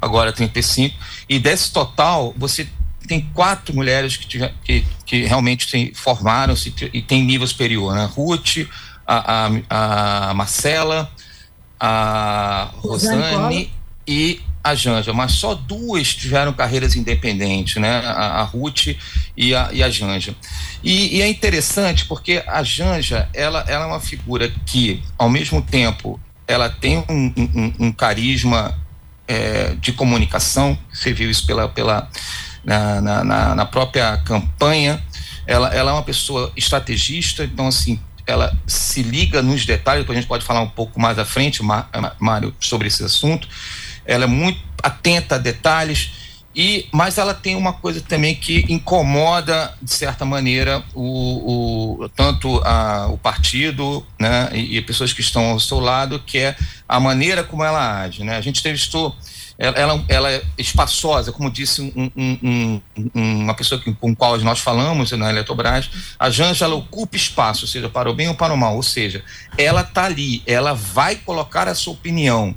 agora 0.00 0.32
35, 0.32 0.96
e 1.28 1.38
desse 1.38 1.72
total, 1.72 2.34
você 2.36 2.68
tem 3.06 3.20
quatro 3.32 3.74
mulheres 3.74 4.16
que, 4.16 4.38
que, 4.64 4.86
que 5.06 5.24
realmente 5.24 5.92
formaram-se 5.94 6.74
e 6.92 7.02
tem 7.02 7.22
nível 7.22 7.46
superior, 7.46 7.94
né? 7.94 8.08
Ruth, 8.12 8.66
a, 9.06 9.46
a, 9.68 10.30
a 10.30 10.34
Marcela, 10.34 11.10
a 11.78 12.70
Rosane 12.76 13.72
e 14.06 14.40
a 14.62 14.74
Janja, 14.74 15.12
mas 15.12 15.32
só 15.32 15.54
duas 15.54 16.14
tiveram 16.14 16.52
carreiras 16.52 16.94
independentes, 16.94 17.76
né? 17.76 17.98
A, 18.04 18.40
a 18.40 18.42
Ruth 18.42 18.88
e 19.36 19.54
a, 19.54 19.70
e 19.72 19.82
a 19.82 19.90
Janja. 19.90 20.36
E, 20.82 21.16
e, 21.16 21.22
é 21.22 21.28
interessante 21.28 22.04
porque 22.04 22.42
a 22.46 22.62
Janja, 22.62 23.28
ela, 23.34 23.64
ela 23.66 23.84
é 23.84 23.88
uma 23.88 24.00
figura 24.00 24.52
que, 24.64 25.02
ao 25.18 25.28
mesmo 25.28 25.60
tempo, 25.62 26.20
ela 26.46 26.68
tem 26.68 26.98
um, 27.08 27.32
um, 27.36 27.74
um 27.86 27.92
carisma 27.92 28.78
é, 29.26 29.74
de 29.80 29.92
comunicação, 29.92 30.78
você 30.92 31.12
viu 31.12 31.30
isso 31.30 31.46
pela, 31.46 31.68
pela, 31.68 32.08
na, 32.64 33.00
na, 33.24 33.54
na 33.54 33.66
própria 33.66 34.16
campanha, 34.18 35.02
ela, 35.46 35.74
ela 35.74 35.90
é 35.90 35.94
uma 35.94 36.02
pessoa 36.02 36.52
estrategista, 36.56 37.44
então, 37.44 37.66
assim, 37.66 37.98
ela 38.26 38.56
se 38.66 39.02
liga 39.02 39.42
nos 39.42 39.66
detalhes, 39.66 40.02
depois 40.02 40.16
a 40.16 40.20
gente 40.20 40.28
pode 40.28 40.44
falar 40.44 40.60
um 40.60 40.68
pouco 40.68 41.00
mais 41.00 41.18
à 41.18 41.24
frente, 41.24 41.60
Mário, 42.20 42.54
sobre 42.60 42.86
esse 42.86 43.02
assunto, 43.02 43.48
ela 44.04 44.24
é 44.24 44.26
muito 44.26 44.60
atenta 44.82 45.36
a 45.36 45.38
detalhes 45.38 46.10
e 46.54 46.86
mas 46.92 47.16
ela 47.16 47.32
tem 47.32 47.56
uma 47.56 47.72
coisa 47.72 48.00
também 48.00 48.34
que 48.34 48.66
incomoda 48.68 49.72
de 49.80 49.90
certa 49.90 50.24
maneira 50.24 50.84
o, 50.94 52.02
o 52.02 52.08
tanto 52.10 52.58
a, 52.64 53.08
o 53.08 53.16
partido 53.16 54.04
né 54.18 54.50
e, 54.52 54.76
e, 54.76 54.82
pessoas 54.82 55.12
que 55.12 55.22
estão 55.22 55.50
ao 55.50 55.60
seu 55.60 55.80
lado 55.80 56.18
que 56.18 56.38
é 56.38 56.56
a 56.86 57.00
maneira 57.00 57.42
como 57.42 57.64
ela 57.64 58.02
age 58.02 58.22
né. 58.22 58.36
A 58.36 58.40
gente 58.40 58.60
entrevistou 58.60 59.16
ela, 59.62 60.04
ela 60.08 60.32
é 60.32 60.42
espaçosa, 60.58 61.30
como 61.30 61.48
disse 61.48 61.80
um, 61.80 62.10
um, 62.16 62.80
um, 63.14 63.42
uma 63.42 63.54
pessoa 63.54 63.80
que, 63.80 63.94
com 63.94 64.12
qual 64.12 64.36
nós 64.38 64.58
falamos 64.58 65.12
na 65.12 65.30
Eletrobras, 65.30 65.88
a 66.18 66.28
Janja 66.30 66.64
ela 66.64 66.74
ocupa 66.74 67.16
espaço, 67.16 67.64
seja 67.68 67.88
para 67.88 68.10
o 68.10 68.14
bem 68.14 68.26
ou 68.26 68.34
para 68.34 68.52
o 68.52 68.56
mal, 68.56 68.74
ou 68.74 68.82
seja, 68.82 69.22
ela 69.56 69.82
está 69.82 70.06
ali, 70.06 70.42
ela 70.46 70.74
vai 70.74 71.14
colocar 71.14 71.68
a 71.68 71.76
sua 71.76 71.92
opinião 71.92 72.52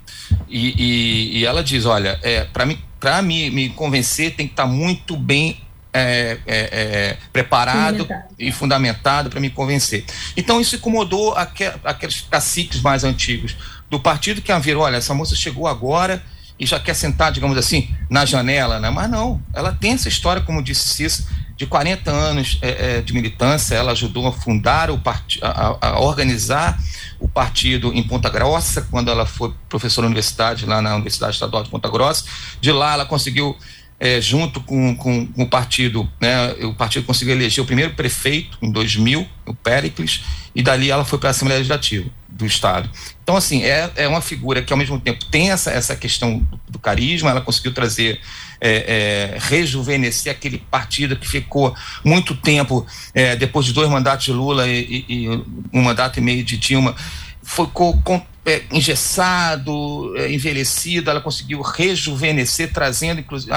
e, 0.50 0.74
e, 0.78 1.38
e 1.38 1.46
ela 1.46 1.64
diz, 1.64 1.86
olha, 1.86 2.20
é, 2.24 2.46
para 2.46 2.66
me, 2.66 2.80
me, 3.22 3.50
me 3.52 3.70
convencer 3.70 4.36
tem 4.36 4.48
que 4.48 4.54
estar 4.54 4.64
tá 4.64 4.70
muito 4.70 5.16
bem 5.16 5.62
é, 5.94 6.40
é, 6.46 6.58
é, 6.72 7.18
preparado 7.32 8.00
fundamentado. 8.00 8.36
e 8.38 8.52
fundamentado 8.52 9.30
para 9.30 9.40
me 9.40 9.52
convencer. 9.52 10.04
Então 10.36 10.60
isso 10.60 10.76
incomodou 10.76 11.36
aqueles 11.36 12.22
caciques 12.22 12.82
mais 12.82 13.04
antigos 13.04 13.56
do 13.90 14.00
partido 14.00 14.42
que 14.42 14.54
viram, 14.60 14.82
olha, 14.82 14.98
essa 14.98 15.14
moça 15.14 15.36
chegou 15.36 15.68
agora 15.68 16.22
e 16.58 16.66
já 16.66 16.80
quer 16.80 16.94
sentar, 16.94 17.32
digamos 17.32 17.58
assim, 17.58 17.90
na 18.10 18.26
janela, 18.26 18.80
né? 18.80 18.90
Mas 18.90 19.10
não, 19.10 19.42
ela 19.54 19.74
tem 19.74 19.92
essa 19.92 20.08
história, 20.08 20.42
como 20.42 20.64
disse 20.64 20.90
Cícero, 20.90 21.28
de 21.58 21.66
40 21.66 22.12
anos 22.12 22.58
é, 22.62 22.98
é, 22.98 23.02
de 23.02 23.14
militância, 23.14 23.76
ela 23.76 23.92
ajudou 23.92 24.28
a 24.28 24.32
fundar 24.32 24.92
o 24.92 25.00
partido, 25.00 25.46
a, 25.46 25.78
a, 25.82 26.00
organizar 26.00 26.78
o 27.20 27.28
partido 27.28 27.94
em 27.94 28.04
Ponta 28.04 28.30
Grossa, 28.30 28.82
quando 28.82 29.10
ela 29.10 29.26
foi 29.26 29.54
professora 29.70 30.06
universidade 30.06 30.66
lá 30.66 30.82
na 30.82 30.96
Universidade 30.96 31.34
Estadual 31.34 31.64
de 31.64 31.70
Ponta 31.70 31.90
Grossa. 31.90 32.26
De 32.60 32.72
lá 32.72 32.94
ela 32.94 33.06
conseguiu, 33.06 33.56
é, 34.00 34.20
junto 34.20 34.60
com, 34.62 34.96
com, 34.96 35.26
com, 35.28 35.44
o 35.44 35.50
partido, 35.50 36.10
né, 36.20 36.52
o 36.64 36.74
partido 36.74 37.06
conseguiu 37.06 37.36
eleger 37.36 37.64
o 37.64 37.68
primeiro 37.68 37.94
prefeito 37.94 38.58
em 38.62 38.70
2000, 38.70 39.26
o 39.46 39.54
Péricles, 39.54 40.24
e 40.54 40.62
dali 40.62 40.92
ela 40.92 41.06
foi 41.06 41.20
para 41.20 41.30
a 41.30 41.32
Assembleia 41.32 41.60
Legislativa 41.60 42.10
do 42.36 42.46
Estado. 42.46 42.90
Então, 43.24 43.38
assim, 43.38 43.64
é, 43.64 43.90
é 43.96 44.08
uma 44.08 44.22
figura 44.22 44.62
que, 44.62 44.74
ao 44.74 44.78
mesmo 44.78 45.00
tempo, 45.00 45.24
tem 45.26 45.52
essa, 45.52 45.72
essa 45.72 45.96
questão 45.96 46.46
do, 46.68 46.78
carisma, 46.78 47.32
ela 47.32 47.40
conseguiu 47.40 47.74
trazer, 47.74 48.20
é, 48.60 49.34
é, 49.34 49.38
rejuvenescer 49.40 50.32
aquele 50.32 50.58
partido 50.58 51.16
que 51.16 51.26
ficou 51.26 51.74
muito 52.04 52.36
tempo, 52.36 52.86
é, 53.14 53.38
depois 53.38 53.66
de 53.66 53.72
dois 53.72 53.90
mandatos 53.90 54.26
de 54.26 54.34
Lula 54.34 54.68
e, 54.68 55.06
e, 55.08 55.26
e, 55.26 55.30
um 55.74 55.82
mandato 55.82 56.20
e 56.20 56.22
meio 56.22 56.44
de 56.44 56.58
Dilma, 56.58 56.94
ficou 57.42 57.98
com, 58.04 58.22
é, 58.46 58.64
engessado, 58.70 60.14
é, 60.18 60.30
envelhecido, 60.32 61.10
ela 61.10 61.22
conseguiu 61.22 61.62
rejuvenescer, 61.62 62.74
trazendo, 62.74 63.22
inclusive, 63.22 63.52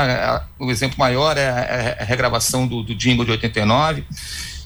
o 0.57 0.71
exemplo 0.71 0.97
maior 0.97 1.37
é 1.37 1.49
a, 1.49 2.03
a 2.03 2.05
regravação 2.05 2.65
do, 2.65 2.85
do 2.85 2.95
jingle 2.95 3.25
de 3.25 3.33
89, 3.33 4.05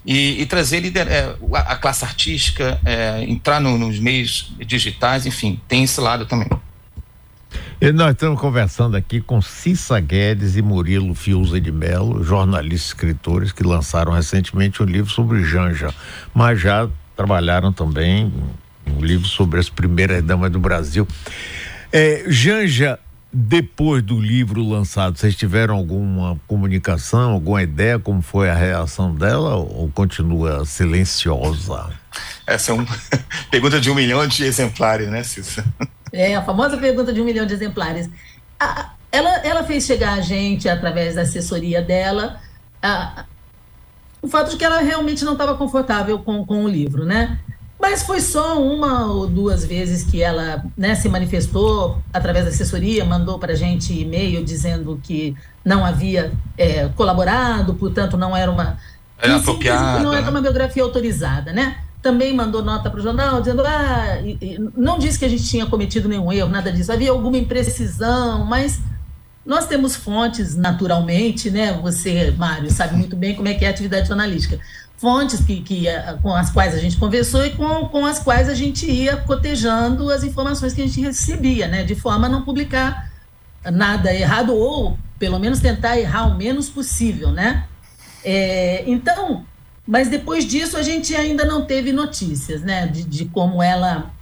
e, 0.04 0.42
e 0.42 0.46
trazer 0.46 0.80
lider, 0.80 1.06
é, 1.08 1.36
a, 1.54 1.76
classe 1.76 2.04
artística, 2.04 2.80
é, 2.84 3.22
entrar 3.24 3.60
no, 3.60 3.78
nos 3.78 3.98
meios 3.98 4.52
digitais, 4.66 5.26
enfim, 5.26 5.60
tem 5.68 5.84
esse 5.84 6.00
lado 6.00 6.26
também. 6.26 6.48
E 7.80 7.90
nós 7.90 8.12
estamos 8.12 8.40
conversando 8.40 8.96
aqui 8.96 9.20
com 9.20 9.42
Cissa 9.42 9.98
Guedes 9.98 10.56
e 10.56 10.62
Murilo 10.62 11.14
Fiuza 11.14 11.60
de 11.60 11.72
Mello, 11.72 12.22
jornalistas 12.22 12.90
e 12.90 12.94
escritores 12.94 13.52
que 13.52 13.64
lançaram 13.64 14.12
recentemente 14.12 14.82
um 14.82 14.86
livro 14.86 15.10
sobre 15.10 15.42
Janja, 15.42 15.92
mas 16.32 16.60
já 16.60 16.88
trabalharam 17.16 17.72
também 17.72 18.32
um 18.86 19.04
livro 19.04 19.26
sobre 19.26 19.58
as 19.58 19.68
primeiras 19.68 20.22
damas 20.22 20.50
do 20.50 20.60
Brasil. 20.60 21.06
É, 21.92 22.24
Janja 22.28 22.98
depois 23.32 24.02
do 24.02 24.20
livro 24.20 24.62
lançado, 24.62 25.16
vocês 25.18 25.34
tiveram 25.34 25.74
alguma 25.74 26.38
comunicação, 26.46 27.32
alguma 27.32 27.62
ideia 27.62 27.98
como 27.98 28.20
foi 28.20 28.50
a 28.50 28.54
reação 28.54 29.14
dela 29.14 29.56
ou 29.56 29.90
continua 29.90 30.66
silenciosa? 30.66 31.90
Essa 32.46 32.72
é 32.72 32.74
uma 32.74 32.86
pergunta 33.50 33.80
de 33.80 33.90
um 33.90 33.94
milhão 33.94 34.26
de 34.26 34.44
exemplares, 34.44 35.08
né, 35.08 35.22
Cissa? 35.22 35.64
É, 36.12 36.36
a 36.36 36.42
famosa 36.42 36.76
pergunta 36.76 37.12
de 37.12 37.22
um 37.22 37.24
milhão 37.24 37.46
de 37.46 37.54
exemplares. 37.54 38.10
A, 38.60 38.90
ela, 39.10 39.38
ela 39.38 39.64
fez 39.64 39.86
chegar 39.86 40.12
a 40.12 40.20
gente, 40.20 40.68
através 40.68 41.14
da 41.14 41.22
assessoria 41.22 41.80
dela, 41.80 42.38
a, 42.82 43.24
o 44.20 44.28
fato 44.28 44.50
de 44.50 44.56
que 44.56 44.64
ela 44.64 44.80
realmente 44.80 45.24
não 45.24 45.32
estava 45.32 45.54
confortável 45.56 46.18
com, 46.18 46.44
com 46.44 46.64
o 46.64 46.68
livro, 46.68 47.06
né? 47.06 47.38
Mas 47.82 48.04
foi 48.04 48.20
só 48.20 48.62
uma 48.62 49.06
ou 49.06 49.26
duas 49.26 49.64
vezes 49.64 50.04
que 50.04 50.22
ela 50.22 50.64
né, 50.78 50.94
se 50.94 51.08
manifestou 51.08 52.00
através 52.12 52.44
da 52.44 52.52
assessoria, 52.52 53.04
mandou 53.04 53.40
para 53.40 53.54
a 53.54 53.56
gente 53.56 53.92
e-mail 53.92 54.44
dizendo 54.44 55.00
que 55.02 55.36
não 55.64 55.84
havia 55.84 56.32
é, 56.56 56.88
colaborado, 56.90 57.74
portanto 57.74 58.16
não 58.16 58.36
era 58.36 58.48
uma. 58.48 58.78
Era 59.18 59.34
apropriada. 59.34 59.98
Não 59.98 60.12
era 60.12 60.22
né? 60.22 60.30
uma 60.30 60.40
biografia 60.40 60.80
autorizada, 60.80 61.52
né? 61.52 61.78
Também 62.00 62.32
mandou 62.32 62.62
nota 62.62 62.88
para 62.88 63.00
o 63.00 63.02
jornal 63.02 63.40
dizendo, 63.40 63.64
ah, 63.66 64.18
não 64.76 64.96
disse 64.96 65.18
que 65.18 65.24
a 65.24 65.28
gente 65.28 65.44
tinha 65.44 65.66
cometido 65.66 66.08
nenhum 66.08 66.32
erro, 66.32 66.50
nada 66.50 66.70
disso. 66.70 66.92
Havia 66.92 67.10
alguma 67.10 67.36
imprecisão, 67.36 68.44
mas 68.46 68.80
nós 69.44 69.66
temos 69.66 69.96
fontes 69.96 70.54
naturalmente, 70.54 71.50
né? 71.50 71.72
Você, 71.82 72.30
Mário, 72.32 72.70
sabe 72.70 72.96
muito 72.96 73.16
bem 73.16 73.34
como 73.34 73.48
é 73.48 73.54
que 73.54 73.64
é 73.64 73.68
a 73.68 73.70
atividade 73.70 74.08
jornalística 74.08 74.60
fontes 75.02 75.40
que, 75.40 75.60
que, 75.62 75.88
eh, 75.88 76.16
com 76.22 76.32
as 76.32 76.48
quais 76.52 76.72
a 76.76 76.78
gente 76.78 76.96
conversou 76.96 77.44
e 77.44 77.50
com, 77.50 77.88
com 77.88 78.06
as 78.06 78.20
quais 78.20 78.48
a 78.48 78.54
gente 78.54 78.88
ia 78.88 79.16
cotejando 79.16 80.08
as 80.08 80.22
informações 80.22 80.72
que 80.72 80.80
a 80.80 80.86
gente 80.86 81.00
recebia, 81.00 81.66
né? 81.66 81.82
De 81.82 81.96
forma 81.96 82.28
a 82.28 82.30
não 82.30 82.42
publicar 82.42 83.10
nada 83.64 84.14
errado 84.14 84.54
ou, 84.54 84.96
pelo 85.18 85.40
menos, 85.40 85.58
tentar 85.58 85.98
errar 85.98 86.28
o 86.28 86.36
menos 86.36 86.70
possível, 86.70 87.32
né? 87.32 87.64
É, 88.24 88.84
então, 88.86 89.44
Mas 89.84 90.08
depois 90.08 90.46
disso 90.46 90.76
a 90.76 90.82
gente 90.82 91.16
ainda 91.16 91.44
não 91.44 91.64
teve 91.66 91.92
notícias, 91.92 92.62
né? 92.62 92.86
De, 92.86 93.02
de 93.02 93.24
como 93.24 93.60
ela. 93.60 94.12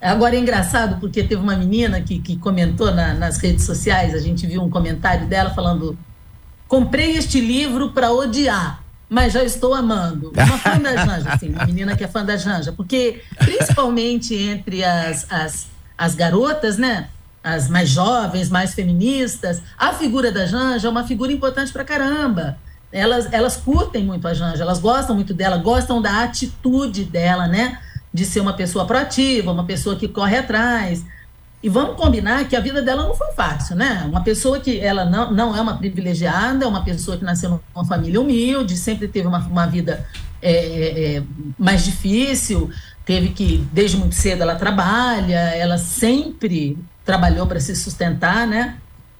Agora 0.00 0.36
é 0.36 0.38
engraçado 0.38 1.00
porque 1.00 1.22
teve 1.22 1.42
uma 1.42 1.56
menina 1.56 2.00
que, 2.00 2.20
que 2.20 2.36
comentou 2.36 2.94
na, 2.94 3.14
nas 3.14 3.38
redes 3.38 3.64
sociais, 3.64 4.14
a 4.14 4.18
gente 4.18 4.46
viu 4.46 4.62
um 4.62 4.70
comentário 4.70 5.26
dela 5.26 5.50
falando: 5.50 5.98
comprei 6.68 7.16
este 7.16 7.40
livro 7.40 7.90
para 7.90 8.12
odiar, 8.12 8.82
mas 9.08 9.32
já 9.32 9.42
estou 9.42 9.74
amando. 9.74 10.32
Uma 10.36 10.58
fã 10.58 10.78
da 10.78 10.96
Janja, 10.96 11.32
assim, 11.32 11.48
uma 11.48 11.66
menina 11.66 11.96
que 11.96 12.04
é 12.04 12.08
fã 12.08 12.24
da 12.24 12.36
Janja, 12.36 12.72
porque 12.72 13.22
principalmente 13.38 14.34
entre 14.34 14.84
as, 14.84 15.26
as, 15.30 15.66
as 15.96 16.14
garotas, 16.14 16.78
né? 16.78 17.08
As 17.42 17.68
mais 17.68 17.88
jovens, 17.88 18.50
mais 18.50 18.74
feministas, 18.74 19.62
a 19.76 19.92
figura 19.92 20.30
da 20.30 20.44
Janja 20.44 20.86
é 20.86 20.90
uma 20.90 21.06
figura 21.06 21.32
importante 21.32 21.72
para 21.72 21.84
caramba 21.84 22.58
elas, 22.90 23.32
elas 23.32 23.56
curtem 23.56 24.04
muito 24.04 24.26
a 24.26 24.34
Janja, 24.34 24.62
elas 24.62 24.78
gostam 24.78 25.14
muito 25.14 25.34
dela, 25.34 25.58
gostam 25.58 26.00
da 26.00 26.22
atitude 26.22 27.04
dela, 27.04 27.46
né? 27.46 27.78
De 28.18 28.24
ser 28.24 28.40
uma 28.40 28.52
pessoa 28.52 28.84
proativa, 28.84 29.52
uma 29.52 29.64
pessoa 29.64 29.94
que 29.94 30.08
corre 30.08 30.36
atrás. 30.36 31.04
E 31.62 31.68
vamos 31.68 31.96
combinar 31.96 32.48
que 32.48 32.56
a 32.56 32.60
vida 32.60 32.82
dela 32.82 33.04
não 33.04 33.14
foi 33.14 33.32
fácil, 33.32 33.76
né? 33.76 34.04
Uma 34.08 34.22
pessoa 34.22 34.60
que 34.60 34.78
ela 34.78 35.04
não, 35.04 35.32
não 35.32 35.56
é 35.56 35.60
uma 35.60 35.76
privilegiada, 35.76 36.64
é 36.64 36.68
uma 36.68 36.84
pessoa 36.84 37.16
que 37.16 37.24
nasceu 37.24 37.60
numa 37.74 37.84
família 37.84 38.20
humilde, 38.20 38.76
sempre 38.76 39.08
teve 39.08 39.26
uma, 39.26 39.38
uma 39.38 39.66
vida 39.66 40.06
é, 40.40 40.52
é, 40.52 41.16
é 41.16 41.22
mais 41.58 41.84
difícil, 41.84 42.70
teve 43.04 43.30
que, 43.30 43.66
desde 43.72 43.96
muito 43.96 44.14
cedo, 44.14 44.42
ela 44.42 44.54
trabalha, 44.54 45.54
ela 45.56 45.78
sempre 45.78 46.78
trabalhou 47.04 47.46
para 47.46 47.58
se 47.58 47.74
sustentar, 47.74 48.46
né? 48.46 48.76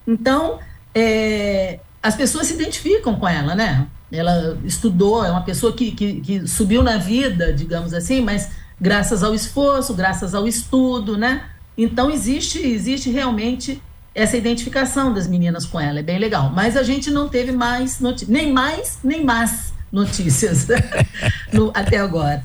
Então, 0.07 0.59
é, 0.95 1.81
as 2.03 2.15
pessoas 2.15 2.47
se 2.47 2.55
identificam 2.55 3.17
com 3.17 3.27
ela, 3.27 3.55
né? 3.55 3.87
Ela 4.13 4.57
estudou, 4.65 5.25
é 5.25 5.31
uma 5.31 5.43
pessoa 5.43 5.73
que, 5.73 5.91
que, 5.91 6.21
que, 6.21 6.47
subiu 6.47 6.83
na 6.83 6.99
vida, 6.99 7.53
digamos 7.53 7.93
assim, 7.93 8.21
mas 8.21 8.51
graças 8.81 9.23
ao 9.23 9.35
esforço, 9.35 9.95
graças 9.95 10.35
ao 10.35 10.47
estudo, 10.47 11.17
né? 11.17 11.45
Então 11.77 12.11
existe, 12.11 12.59
existe 12.59 13.11
realmente 13.11 13.81
essa 14.15 14.37
identificação 14.37 15.13
das 15.13 15.29
meninas 15.29 15.65
com 15.65 15.79
ela, 15.79 16.01
é 16.01 16.03
bem 16.03 16.19
legal. 16.19 16.51
Mas 16.51 16.77
a 16.77 16.83
gente 16.83 17.11
não 17.11 17.29
teve 17.29 17.53
mais 17.53 18.01
notícias, 18.01 18.31
nem 18.31 18.53
mais, 18.53 18.99
nem 19.03 19.25
mais 19.25 19.73
notícias 19.93 20.67
no, 21.53 21.71
até 21.75 21.99
agora. 21.99 22.45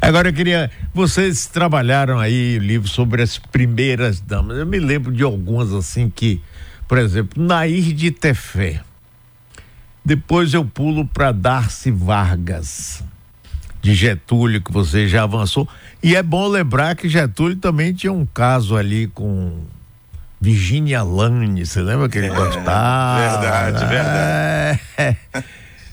Agora 0.00 0.28
eu 0.28 0.32
queria. 0.32 0.70
Vocês 0.94 1.46
trabalharam 1.46 2.18
aí 2.18 2.58
livro 2.58 2.88
sobre 2.88 3.20
as 3.22 3.36
primeiras 3.36 4.20
damas. 4.20 4.56
Eu 4.56 4.66
me 4.66 4.78
lembro 4.78 5.12
de 5.12 5.22
algumas 5.22 5.72
assim 5.72 6.08
que 6.08 6.40
por 6.86 6.98
exemplo, 6.98 7.42
Nair 7.42 7.92
de 7.92 8.10
Tefé. 8.10 8.80
Depois 10.04 10.52
eu 10.52 10.64
pulo 10.64 11.06
para 11.06 11.32
Darcy 11.32 11.90
Vargas, 11.90 13.02
de 13.84 13.94
Getúlio, 13.94 14.62
que 14.62 14.72
você 14.72 15.06
já 15.06 15.24
avançou. 15.24 15.68
E 16.02 16.16
é 16.16 16.22
bom 16.22 16.48
lembrar 16.48 16.96
que 16.96 17.06
Getúlio 17.06 17.54
também 17.54 17.92
tinha 17.92 18.10
um 18.10 18.24
caso 18.24 18.78
ali 18.78 19.08
com 19.08 19.60
Virginia 20.40 21.02
Lane, 21.02 21.66
você 21.66 21.82
lembra 21.82 22.08
que 22.08 22.16
ele 22.16 22.28
é, 22.28 22.34
gostava? 22.34 23.18
Verdade, 23.20 23.84
verdade. 23.84 24.80
É, 24.96 25.16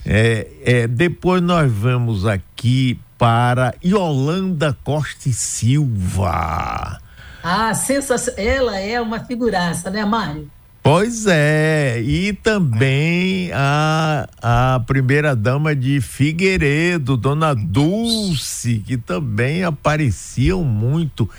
é, 0.06 0.46
é, 0.64 0.86
depois 0.86 1.42
nós 1.42 1.70
vamos 1.70 2.24
aqui 2.24 2.98
para 3.18 3.74
Yolanda 3.84 4.74
Costa 4.82 5.28
e 5.28 5.32
Silva. 5.34 6.98
Ah, 7.44 7.74
sensacional. 7.74 8.42
Ela 8.42 8.78
é 8.78 8.98
uma 9.02 9.20
figuraça, 9.20 9.90
né, 9.90 10.02
Mário? 10.02 10.50
Pois 10.82 11.26
é, 11.28 12.00
e 12.02 12.32
também 12.32 13.52
a, 13.54 14.28
a 14.42 14.80
primeira 14.80 15.36
dama 15.36 15.76
de 15.76 16.00
Figueiredo, 16.00 17.16
Dona 17.16 17.54
Dulce, 17.54 18.82
que 18.84 18.96
também 18.96 19.62
apareciam 19.62 20.64
muito. 20.64 21.30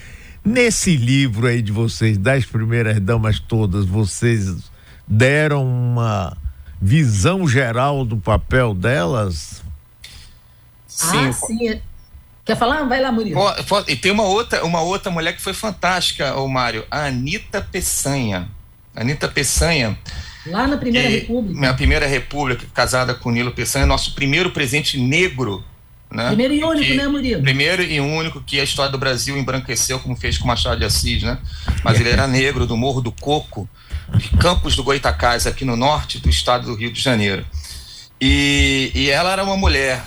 Nesse 0.46 0.96
livro 0.96 1.46
aí 1.46 1.62
de 1.62 1.74
vocês, 1.74 2.18
das 2.18 2.46
primeiras 2.46 3.02
damas 3.02 3.38
todas, 3.38 3.86
vocês 3.86 4.72
deram 5.06 5.66
uma 5.66 6.38
visão 6.82 7.46
geral 7.46 8.06
do 8.06 8.16
papel 8.16 8.74
delas? 8.74 9.62
Sim. 10.88 11.28
Ah, 11.28 11.34
sim. 11.34 11.82
Quer 12.46 12.58
falar? 12.58 12.84
Vai 12.84 13.02
lá, 13.02 13.12
Murilo. 13.12 13.42
E 13.90 13.96
tem 13.98 14.12
uma 14.12 14.24
outra, 14.24 14.64
uma 14.66 14.82
outra 14.82 15.12
mulher 15.12 15.34
que 15.36 15.42
foi 15.42 15.54
fantástica, 15.54 16.34
o 16.36 16.48
Mário, 16.48 16.86
a 16.90 17.08
Anitta 17.08 17.62
Peçanha. 17.62 18.50
Anitta 18.96 19.28
Peçanha. 19.28 19.98
Lá 20.46 20.68
na 20.68 20.78
Primeira 20.78 21.08
é, 21.08 21.12
República. 21.12 21.60
Minha 21.60 21.74
Primeira 21.74 22.08
República, 22.08 22.66
casada 22.74 23.14
com 23.14 23.32
Nilo 23.32 23.52
Peçanha, 23.52 23.86
nosso 23.86 24.14
primeiro 24.14 24.52
presente 24.52 25.00
negro. 25.00 25.64
Né? 26.12 26.28
Primeiro 26.28 26.54
e 26.54 26.64
único, 26.64 26.86
que, 26.86 26.94
né, 26.96 27.08
Murilo? 27.08 27.42
Primeiro 27.42 27.82
e 27.82 28.00
único 28.00 28.42
que 28.42 28.60
a 28.60 28.64
história 28.64 28.92
do 28.92 28.98
Brasil 28.98 29.38
embranqueceu, 29.38 30.00
como 30.00 30.16
fez 30.16 30.38
com 30.38 30.48
Machado 30.48 30.78
de 30.78 30.86
Assis, 30.86 31.24
né? 31.24 31.40
Mas 31.84 32.00
ele 32.00 32.10
era 32.10 32.28
negro, 32.28 32.68
do 32.68 32.78
Morro 32.78 33.02
do 33.02 33.12
Coco, 33.12 33.68
de 34.16 34.30
Campos 34.38 34.76
do 34.76 34.84
Goitacás, 34.84 35.48
aqui 35.48 35.66
no 35.66 35.76
norte 35.76 36.20
do 36.20 36.30
estado 36.30 36.68
do 36.68 36.76
Rio 36.76 36.92
de 36.92 37.02
Janeiro. 37.02 37.44
E, 38.22 38.92
e 38.94 39.10
ela 39.10 39.32
era 39.32 39.44
uma 39.44 39.58
mulher 39.58 40.04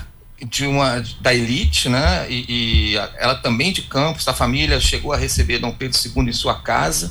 de 0.47 0.67
uma 0.67 1.03
da 1.21 1.35
elite, 1.35 1.89
né? 1.89 2.27
E, 2.31 2.45
e 2.49 2.97
ela 3.19 3.35
também 3.35 3.73
de 3.73 3.83
Campos, 3.83 4.25
da 4.25 4.35
família, 4.35 4.79
chegou 4.79 5.13
a 5.13 5.17
receber 5.17 5.59
Dom 5.59 5.73
Pedro 5.73 5.99
II 5.99 6.29
em 6.29 6.33
sua 6.33 6.55
casa 6.61 7.11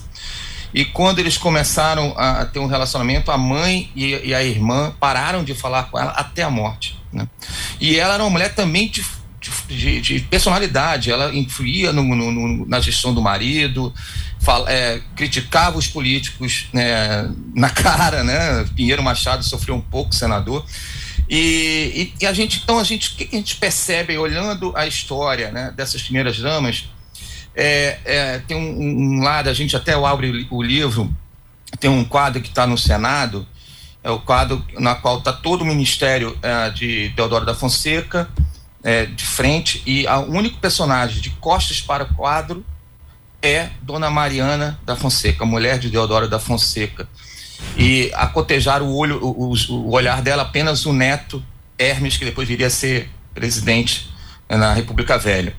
e 0.76 0.84
quando 0.84 1.20
eles 1.20 1.38
começaram 1.38 2.14
a, 2.18 2.44
ter 2.44 2.60
um 2.60 2.68
relacionamento, 2.68 3.32
a 3.32 3.38
mãe 3.38 3.90
e, 3.96 4.14
e, 4.28 4.36
a 4.36 4.44
irmã 4.44 4.94
pararam 5.00 5.42
de 5.42 5.56
falar 5.56 5.84
com 5.84 5.98
ela 5.98 6.12
até 6.12 6.44
a 6.44 6.50
morte. 6.50 7.00
Né? 7.14 7.26
E 7.80 7.98
ela 7.98 8.16
era 8.16 8.24
uma 8.24 8.30
mulher 8.30 8.54
também 8.54 8.90
de, 8.90 9.02
de, 9.70 10.02
de 10.02 10.20
personalidade, 10.20 11.10
ela 11.10 11.34
influía 11.34 11.94
no, 11.94 12.04
no, 12.04 12.30
no, 12.30 12.66
na 12.66 12.82
gestão 12.82 13.14
do 13.14 13.22
marido, 13.22 13.94
fala, 14.42 14.70
é, 14.70 15.02
criticava 15.16 15.78
os 15.78 15.88
políticos 15.88 16.68
né, 16.74 17.32
na 17.56 17.70
cara, 17.70 18.22
né? 18.22 18.66
Pinheiro 18.76 19.02
Machado 19.02 19.46
sofreu 19.46 19.76
um 19.76 19.82
pouco, 19.82 20.14
senador. 20.14 20.66
E, 21.30 22.12
e, 22.20 22.24
e, 22.24 22.28
a 22.28 22.34
gente, 22.34 22.60
então, 22.62 22.78
a 22.78 22.84
gente, 22.84 23.14
o 23.14 23.16
que 23.16 23.30
a 23.32 23.38
gente 23.38 23.56
percebe 23.56 24.18
olhando 24.18 24.74
a 24.76 24.86
história 24.86 25.52
né, 25.52 25.74
dessas 25.74 26.02
primeiras 26.02 26.38
damas? 26.38 26.84
É, 27.56 28.00
é, 28.04 28.40
tem 28.40 28.58
um, 28.58 29.20
um, 29.20 29.24
lado, 29.24 29.50
a 29.50 29.54
gente 29.54 29.76
até 29.76 29.94
abre 29.94 30.48
o 30.52 30.62
livro, 30.62 31.14
tem 31.80 31.90
um 31.90 32.04
quadro 32.04 32.42
que 32.42 32.50
está 32.50 32.68
no 32.68 32.78
Senado, 32.78 33.48
é 34.04 34.12
o 34.12 34.20
quadro 34.20 34.64
na 34.78 34.94
qual 34.96 35.20
está 35.20 35.32
todo 35.32 35.62
o 35.62 35.66
ministério 35.66 36.38
é, 36.42 36.70
de 36.70 37.10
Deodoro 37.10 37.46
da 37.46 37.56
Fonseca 37.56 38.30
é, 38.84 39.06
de 39.06 39.26
frente 39.26 39.82
e 39.86 40.06
o 40.06 40.32
único 40.32 40.60
personagem 40.60 41.20
de 41.20 41.32
costas 41.32 41.82
para 41.82 42.04
o 42.04 42.14
quadro 42.14 42.64
é 43.42 43.70
Dona 43.82 44.10
Mariana 44.10 44.80
da 44.86 44.96
Fonseca, 44.96 45.46
mulher 45.46 45.80
de 45.80 45.90
Deodoro 45.90 46.28
da 46.28 46.40
Fonseca. 46.40 47.08
E 47.78 48.12
a 48.14 48.28
cotejar 48.28 48.84
o 48.84 48.96
olho, 48.96 49.20
o, 49.24 49.54
o 49.70 49.92
olhar 49.92 50.22
dela 50.22 50.44
apenas 50.44 50.86
o 50.86 50.94
neto 50.94 51.44
Hermes, 51.78 52.18
que 52.18 52.26
depois 52.26 52.48
viria 52.48 52.68
a 52.68 52.70
ser 52.70 53.10
presidente 53.34 54.10
na 54.48 54.74
República 54.74 55.18
Velha. 55.18 55.56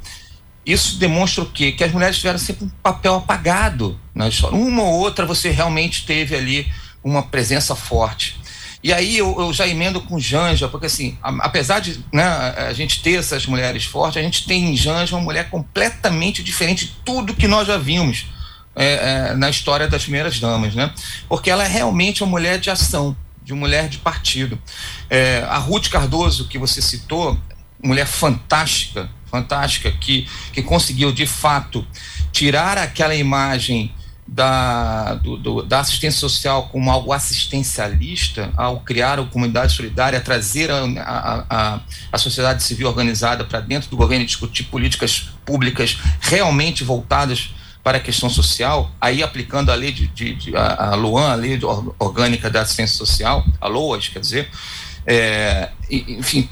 Isso 0.67 0.97
demonstra 0.99 1.45
o 1.45 1.47
quê? 1.47 1.71
Que 1.71 1.85
as 1.85 1.93
mulheres 1.93 2.17
tiveram 2.17 2.39
sempre 2.41 2.65
um 2.65 2.71
papel 2.83 3.15
apagado 3.15 3.99
na 4.13 4.29
história. 4.29 4.59
Uma 4.59 4.83
ou 4.83 4.99
outra 4.99 5.25
você 5.25 5.51
realmente 5.51 6.05
teve 6.05 6.35
ali 6.35 6.67
uma 7.05 7.23
presença 7.23 7.77
forte. 7.77 8.37
E 8.83 8.93
aí 8.93 9.17
eu, 9.17 9.35
eu 9.39 9.53
já 9.53 9.67
emendo 9.67 10.01
com 10.01 10.19
Janja, 10.19 10.69
porque 10.69 10.87
assim, 10.87 11.17
apesar 11.23 11.81
de 11.81 12.05
né, 12.13 12.25
a 12.25 12.73
gente 12.73 13.01
ter 13.01 13.19
essas 13.19 13.47
mulheres 13.47 13.85
fortes, 13.85 14.17
a 14.17 14.23
gente 14.23 14.45
tem 14.45 14.73
em 14.73 14.77
Janja 14.77 15.15
uma 15.15 15.23
mulher 15.23 15.49
completamente 15.51 16.43
diferente 16.43 16.87
de 16.87 16.93
tudo 17.05 17.35
que 17.35 17.47
nós 17.47 17.67
já 17.67 17.79
vimos 17.79 18.27
é, 18.75 19.31
é, 19.31 19.35
na 19.35 19.49
história 19.49 19.89
das 19.89 20.03
primeiras 20.03 20.39
damas, 20.39 20.75
né? 20.75 20.93
Porque 21.29 21.51
ela 21.51 21.65
é 21.65 21.69
realmente 21.69 22.23
uma 22.23 22.31
mulher 22.31 22.59
de 22.59 22.71
ação, 22.71 23.17
de 23.43 23.55
mulher 23.55 23.89
de 23.89 23.99
partido. 23.99 24.61
É, 25.09 25.45
a 25.49 25.59
Ruth 25.59 25.89
Cardoso, 25.89 26.47
que 26.47 26.59
você 26.59 26.83
citou, 26.83 27.39
mulher 27.83 28.07
fantástica, 28.07 29.09
fantástica, 29.37 29.91
que, 29.91 30.27
que 30.53 30.63
conseguiu 30.63 31.13
de 31.13 31.27
fato 31.27 31.87
tirar 32.33 32.79
aquela 32.79 33.15
imagem 33.15 33.93
da, 34.27 35.15
do, 35.15 35.37
do, 35.37 35.63
da 35.63 35.81
assistência 35.81 36.19
social 36.19 36.69
como 36.73 36.91
algo 36.91 37.13
assistencialista, 37.13 38.51
ao 38.57 38.81
criar 38.81 39.21
a 39.21 39.25
comunidade 39.25 39.75
solidária, 39.75 40.21
trazer 40.21 40.71
a, 40.71 40.83
a, 40.83 41.45
a, 41.49 41.81
a 42.11 42.19
sociedade 42.19 42.63
civil 42.63 42.89
organizada 42.89 43.45
para 43.45 43.61
dentro 43.61 43.89
do 43.89 43.97
governo 43.97 44.25
e 44.25 44.27
discutir 44.27 44.65
políticas 44.65 45.31
públicas 45.45 45.99
realmente 46.21 46.83
voltadas 46.83 47.55
para 47.85 47.99
a 47.99 48.01
questão 48.01 48.29
social, 48.29 48.91
aí 49.01 49.23
aplicando 49.23 49.71
a 49.71 49.75
lei 49.77 49.93
de, 49.93 50.09
de, 50.09 50.35
de 50.35 50.57
a, 50.57 50.91
a 50.91 50.95
LOAN, 50.97 51.31
a 51.31 51.37
lei 51.37 51.61
orgânica 52.01 52.51
da 52.51 52.63
assistência 52.63 52.97
social, 52.97 53.47
a 53.61 53.69
LOAS, 53.69 54.09
quer 54.09 54.19
dizer, 54.19 54.51
é, 55.07 55.71
enfim, 55.91 56.49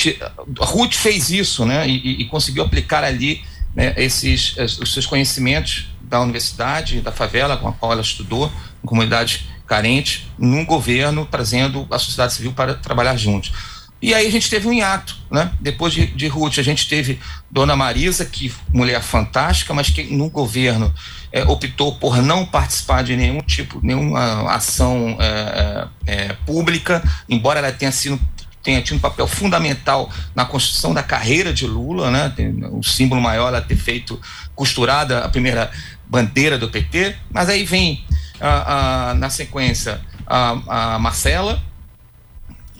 Ruth 0.58 0.94
fez 0.94 1.30
isso, 1.30 1.64
né? 1.64 1.88
E, 1.88 2.22
e 2.22 2.24
conseguiu 2.26 2.62
aplicar 2.62 3.02
ali 3.02 3.42
né, 3.74 3.92
esses 3.96 4.56
os 4.56 4.92
seus 4.92 5.06
conhecimentos 5.06 5.88
da 6.02 6.20
universidade, 6.20 7.00
da 7.00 7.10
favela 7.10 7.56
com 7.56 7.66
a 7.66 7.72
qual 7.72 7.92
ela 7.92 8.02
estudou, 8.02 8.50
em 8.82 8.86
comunidades 8.86 9.46
carentes, 9.66 10.26
num 10.38 10.64
governo, 10.64 11.26
trazendo 11.26 11.86
a 11.90 11.98
sociedade 11.98 12.34
civil 12.34 12.52
para 12.52 12.74
trabalhar 12.74 13.16
juntos. 13.16 13.52
E 14.00 14.12
aí 14.12 14.26
a 14.26 14.30
gente 14.30 14.50
teve 14.50 14.68
um 14.68 14.72
hiato, 14.72 15.16
né? 15.30 15.50
Depois 15.60 15.94
de, 15.94 16.06
de 16.06 16.28
Ruth, 16.28 16.58
a 16.58 16.62
gente 16.62 16.86
teve 16.86 17.18
Dona 17.50 17.74
Marisa, 17.74 18.24
que 18.24 18.52
mulher 18.68 19.02
fantástica, 19.02 19.72
mas 19.72 19.88
que 19.88 20.04
no 20.14 20.28
governo 20.28 20.92
é, 21.32 21.42
optou 21.44 21.96
por 21.96 22.20
não 22.20 22.44
participar 22.44 23.02
de 23.02 23.16
nenhum 23.16 23.40
tipo, 23.40 23.80
nenhuma 23.82 24.52
ação 24.52 25.16
é, 25.18 25.88
é, 26.06 26.32
pública, 26.44 27.02
embora 27.28 27.60
ela 27.60 27.72
tenha 27.72 27.90
sido 27.90 28.20
tenha 28.64 28.82
tido 28.82 28.96
um 28.96 29.00
papel 29.00 29.28
fundamental 29.28 30.10
na 30.34 30.44
construção 30.46 30.94
da 30.94 31.02
carreira 31.02 31.52
de 31.52 31.66
Lula, 31.66 32.10
né? 32.10 32.32
O 32.72 32.82
símbolo 32.82 33.20
maior 33.20 33.48
ela 33.48 33.60
ter 33.60 33.76
feito 33.76 34.18
costurada 34.54 35.20
a 35.20 35.28
primeira 35.28 35.70
bandeira 36.06 36.58
do 36.58 36.70
PT, 36.70 37.14
mas 37.30 37.50
aí 37.50 37.64
vem 37.64 38.04
a, 38.40 39.10
a, 39.10 39.14
na 39.14 39.28
sequência 39.28 40.00
a, 40.26 40.94
a 40.94 40.98
Marcela, 40.98 41.62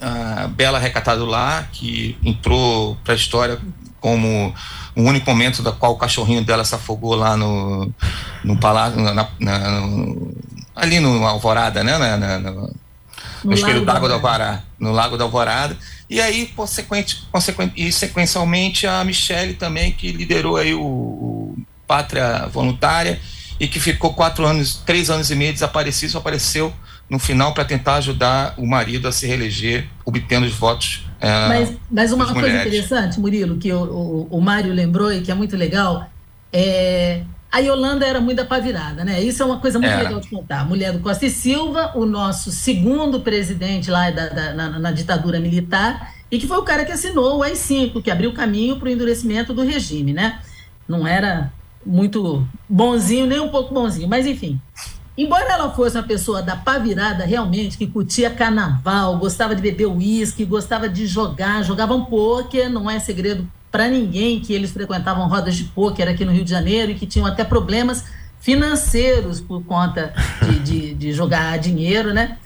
a 0.00 0.48
Bela 0.48 0.78
Recatado 0.78 1.26
lá, 1.26 1.68
que 1.70 2.16
entrou 2.24 2.96
para 3.04 3.12
a 3.12 3.16
história 3.16 3.60
como 4.00 4.54
o 4.96 5.02
único 5.02 5.30
momento 5.30 5.62
da 5.62 5.72
qual 5.72 5.92
o 5.92 5.96
cachorrinho 5.96 6.44
dela 6.44 6.64
se 6.64 6.74
afogou 6.74 7.14
lá 7.14 7.36
no, 7.36 7.92
no 8.42 8.56
palácio, 8.58 9.00
na, 9.00 9.12
na, 9.38 9.80
no, 9.80 10.34
ali 10.74 10.98
no 10.98 11.26
Alvorada, 11.26 11.84
né? 11.84 11.98
Na, 11.98 12.38
na, 12.38 12.70
no, 13.44 13.54
espelho 13.54 13.84
d'água 13.84 14.08
do 14.08 14.14
Alvorada, 14.14 14.64
no 14.78 14.92
Lago 14.92 15.16
da 15.16 15.24
Alvorada. 15.24 15.76
E 16.08 16.20
aí, 16.20 16.46
consequente, 16.46 17.26
consequente, 17.30 17.72
e 17.76 17.90
sequencialmente, 17.92 18.86
a 18.86 19.02
Michelle 19.04 19.54
também, 19.54 19.92
que 19.92 20.12
liderou 20.12 20.56
aí 20.56 20.74
o, 20.74 20.82
o 20.82 21.56
Pátria 21.86 22.46
Voluntária 22.52 23.20
e 23.58 23.68
que 23.68 23.78
ficou 23.78 24.12
quatro 24.12 24.44
anos, 24.44 24.82
três 24.84 25.10
anos 25.10 25.30
e 25.30 25.34
meio 25.34 25.52
desaparecido, 25.52 26.12
só 26.12 26.18
apareceu 26.18 26.72
no 27.08 27.18
final 27.18 27.52
para 27.52 27.64
tentar 27.64 27.96
ajudar 27.96 28.54
o 28.56 28.66
marido 28.66 29.06
a 29.06 29.12
se 29.12 29.26
reeleger, 29.26 29.86
obtendo 30.04 30.46
os 30.46 30.54
votos. 30.54 31.06
É, 31.20 31.48
mas, 31.48 31.72
mas 31.90 32.12
uma 32.12 32.24
coisa 32.26 32.40
mulheres. 32.40 32.66
interessante, 32.66 33.20
Murilo, 33.20 33.56
que 33.56 33.72
o, 33.72 33.82
o, 33.82 34.38
o 34.38 34.40
Mário 34.40 34.72
lembrou 34.72 35.12
e 35.12 35.20
que 35.20 35.30
é 35.30 35.34
muito 35.34 35.56
legal, 35.56 36.08
é, 36.52 37.22
a 37.54 37.60
Yolanda 37.60 38.04
era 38.04 38.20
muito 38.20 38.38
da 38.38 38.44
pavirada, 38.44 39.04
né? 39.04 39.22
Isso 39.22 39.40
é 39.40 39.46
uma 39.46 39.60
coisa 39.60 39.78
muito 39.78 39.92
era. 39.92 40.02
legal 40.02 40.18
de 40.18 40.28
contar. 40.28 40.66
Mulher 40.66 40.92
do 40.92 40.98
Costa 40.98 41.24
e 41.24 41.30
Silva, 41.30 41.92
o 41.94 42.04
nosso 42.04 42.50
segundo 42.50 43.20
presidente 43.20 43.92
lá 43.92 44.10
da, 44.10 44.28
da 44.28 44.52
na, 44.52 44.78
na, 44.80 44.90
ditadura 44.90 45.38
militar, 45.38 46.12
e 46.28 46.36
que 46.36 46.48
foi 46.48 46.56
o 46.56 46.64
cara 46.64 46.84
que 46.84 46.90
assinou 46.90 47.38
o 47.38 47.42
AI-5, 47.44 48.02
que 48.02 48.10
abriu 48.10 48.32
caminho 48.32 48.76
para 48.76 48.88
o 48.88 48.90
endurecimento 48.90 49.54
do 49.54 49.62
regime, 49.62 50.12
né? 50.12 50.40
Não 50.88 51.06
era 51.06 51.52
muito 51.86 52.44
bonzinho, 52.68 53.24
nem 53.24 53.38
um 53.38 53.50
pouco 53.50 53.72
bonzinho, 53.72 54.08
mas 54.08 54.26
enfim. 54.26 54.60
Embora 55.16 55.52
ela 55.52 55.70
fosse 55.70 55.96
uma 55.96 56.02
pessoa 56.02 56.42
da 56.42 56.56
pavirada 56.56 57.24
realmente, 57.24 57.78
que 57.78 57.86
curtia 57.86 58.30
carnaval, 58.30 59.16
gostava 59.16 59.54
de 59.54 59.62
beber 59.62 59.86
uísque, 59.86 60.44
gostava 60.44 60.88
de 60.88 61.06
jogar, 61.06 61.62
jogavam 61.62 62.04
pôquer, 62.04 62.68
não 62.68 62.90
é 62.90 62.98
segredo 62.98 63.48
para 63.74 63.88
ninguém 63.88 64.38
que 64.38 64.52
eles 64.52 64.70
frequentavam 64.70 65.26
rodas 65.26 65.56
de 65.56 65.64
pôquer 65.64 66.06
aqui 66.06 66.24
no 66.24 66.30
Rio 66.30 66.44
de 66.44 66.50
Janeiro 66.50 66.92
e 66.92 66.94
que 66.94 67.08
tinham 67.08 67.26
até 67.26 67.42
problemas 67.42 68.04
financeiros 68.38 69.40
por 69.40 69.64
conta 69.64 70.14
de, 70.40 70.60
de, 70.60 70.94
de 70.94 71.12
jogar 71.12 71.58
dinheiro, 71.58 72.14
né? 72.14 72.38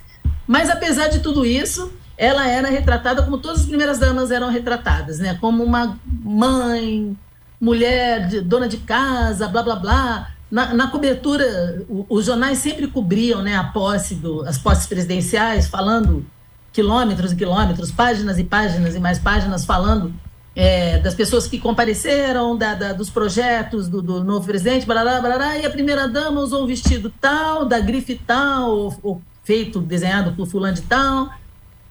Mas 0.47 0.71
apesar 0.71 1.09
de 1.09 1.19
tudo 1.19 1.45
isso, 1.45 1.93
ela 2.17 2.49
era 2.49 2.71
retratada 2.71 3.23
como 3.23 3.37
todas 3.37 3.61
as 3.61 3.67
primeiras 3.67 3.99
damas 3.99 4.31
eram 4.31 4.49
retratadas, 4.49 5.19
né? 5.19 5.37
Como 5.39 5.63
uma 5.63 5.99
mãe, 6.25 7.15
mulher, 7.61 8.27
de, 8.27 8.41
dona 8.41 8.67
de 8.67 8.79
casa, 8.79 9.49
blá 9.49 9.63
blá 9.63 9.77
blá 9.77 10.31
na, 10.51 10.73
na 10.73 10.87
cobertura, 10.87 11.85
o, 11.91 12.07
os 12.09 12.25
jornais 12.25 12.57
sempre 12.57 12.87
cobriam 12.87 13.43
né, 13.43 13.55
a 13.55 13.65
posse 13.65 14.15
do, 14.15 14.47
as 14.47 14.57
posses 14.57 14.87
presidenciais, 14.87 15.69
falando 15.69 16.25
quilômetros 16.73 17.33
e 17.33 17.37
quilômetros, 17.37 17.93
páginas 17.93 18.39
e 18.39 18.45
páginas 18.45 18.95
e 18.95 18.99
mais 18.99 19.19
páginas, 19.19 19.67
falando 19.67 20.15
é, 20.59 20.99
das 20.99 21.15
pessoas 21.15 21.47
que 21.47 21.59
compareceram, 21.59 22.57
da, 22.57 22.75
da, 22.75 22.93
dos 22.93 23.09
projetos 23.09 23.89
do, 23.89 24.03
do 24.03 24.25
novo 24.25 24.45
presidente, 24.47 24.85
barará, 24.85 25.21
barará, 25.21 25.57
e 25.57 25.65
a 25.65 25.71
primeira-dama 25.71 26.41
usou 26.41 26.65
um 26.65 26.67
vestido 26.67 27.13
tal, 27.21 27.65
da 27.65 27.79
grife 27.79 28.21
tal, 28.27 28.71
ou, 28.71 28.99
ou 29.03 29.23
feito, 29.45 29.81
desenhado 29.81 30.33
por 30.33 30.47
fulano 30.47 30.75
de 30.75 30.83
tal, 30.83 31.31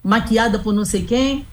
maquiada 0.04 0.58
por 0.58 0.74
não 0.74 0.84
sei 0.84 1.04
quem 1.04 1.46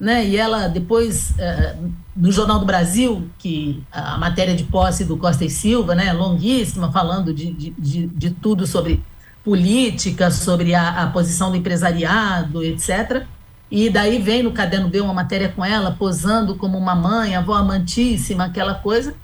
né? 0.00 0.26
E 0.26 0.36
ela 0.36 0.66
depois 0.66 1.32
uh, 1.32 1.92
no 2.16 2.32
Jornal 2.32 2.58
do 2.58 2.64
Brasil, 2.64 3.28
que 3.38 3.84
a 3.92 4.16
matéria 4.16 4.56
de 4.56 4.64
posse 4.64 5.04
do 5.04 5.16
Costa 5.16 5.44
e 5.44 5.50
Silva, 5.50 5.94
né, 5.94 6.12
longuíssima, 6.12 6.90
falando 6.90 7.34
de, 7.34 7.52
de, 7.52 7.70
de, 7.78 8.06
de 8.06 8.30
tudo 8.30 8.66
sobre 8.66 9.02
política, 9.44 10.30
sobre 10.30 10.74
a, 10.74 11.02
a, 11.02 11.06
posição 11.08 11.50
do 11.50 11.56
empresariado, 11.56 12.64
etc. 12.64 13.26
E 13.70 13.88
daí 13.88 14.18
vem 14.18 14.42
no 14.42 14.52
Caderno 14.52 14.88
B 14.88 15.00
uma 15.00 15.14
matéria 15.14 15.48
com 15.48 15.64
ela, 15.64 15.92
posando 15.92 16.56
como 16.56 16.76
uma 16.76 16.94
mãe, 16.94 17.36
avó 17.36 17.54
amantíssima, 17.54 18.46
aquela 18.46 18.74
coisa. 18.74 19.14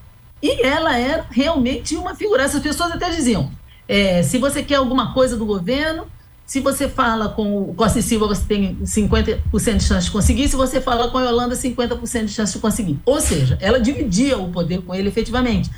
E 0.40 0.64
ela 0.64 0.96
era 0.96 1.26
realmente 1.30 1.96
uma 1.96 2.14
figura. 2.14 2.44
Essas 2.44 2.62
pessoas 2.62 2.92
até 2.92 3.10
diziam: 3.10 3.50
é, 3.88 4.22
se 4.22 4.38
você 4.38 4.62
quer 4.62 4.76
alguma 4.76 5.12
coisa 5.12 5.36
do 5.36 5.44
governo, 5.44 6.06
se 6.46 6.60
você 6.60 6.88
fala 6.88 7.30
com 7.30 7.70
o 7.70 7.74
Costa 7.74 8.00
Silva, 8.00 8.28
você 8.28 8.44
tem 8.46 8.76
50% 8.76 9.76
de 9.78 9.82
chance 9.82 10.06
de 10.06 10.12
conseguir. 10.12 10.46
Se 10.46 10.54
você 10.54 10.80
fala 10.80 11.10
com 11.10 11.18
a 11.18 11.24
Yolanda, 11.24 11.56
50% 11.56 12.26
de 12.26 12.32
chance 12.32 12.52
de 12.52 12.60
conseguir. 12.60 13.00
Ou 13.04 13.20
seja, 13.20 13.58
ela 13.60 13.80
dividia 13.80 14.38
o 14.38 14.52
poder 14.52 14.80
com 14.82 14.94
ele 14.94 15.08
efetivamente. 15.08 15.68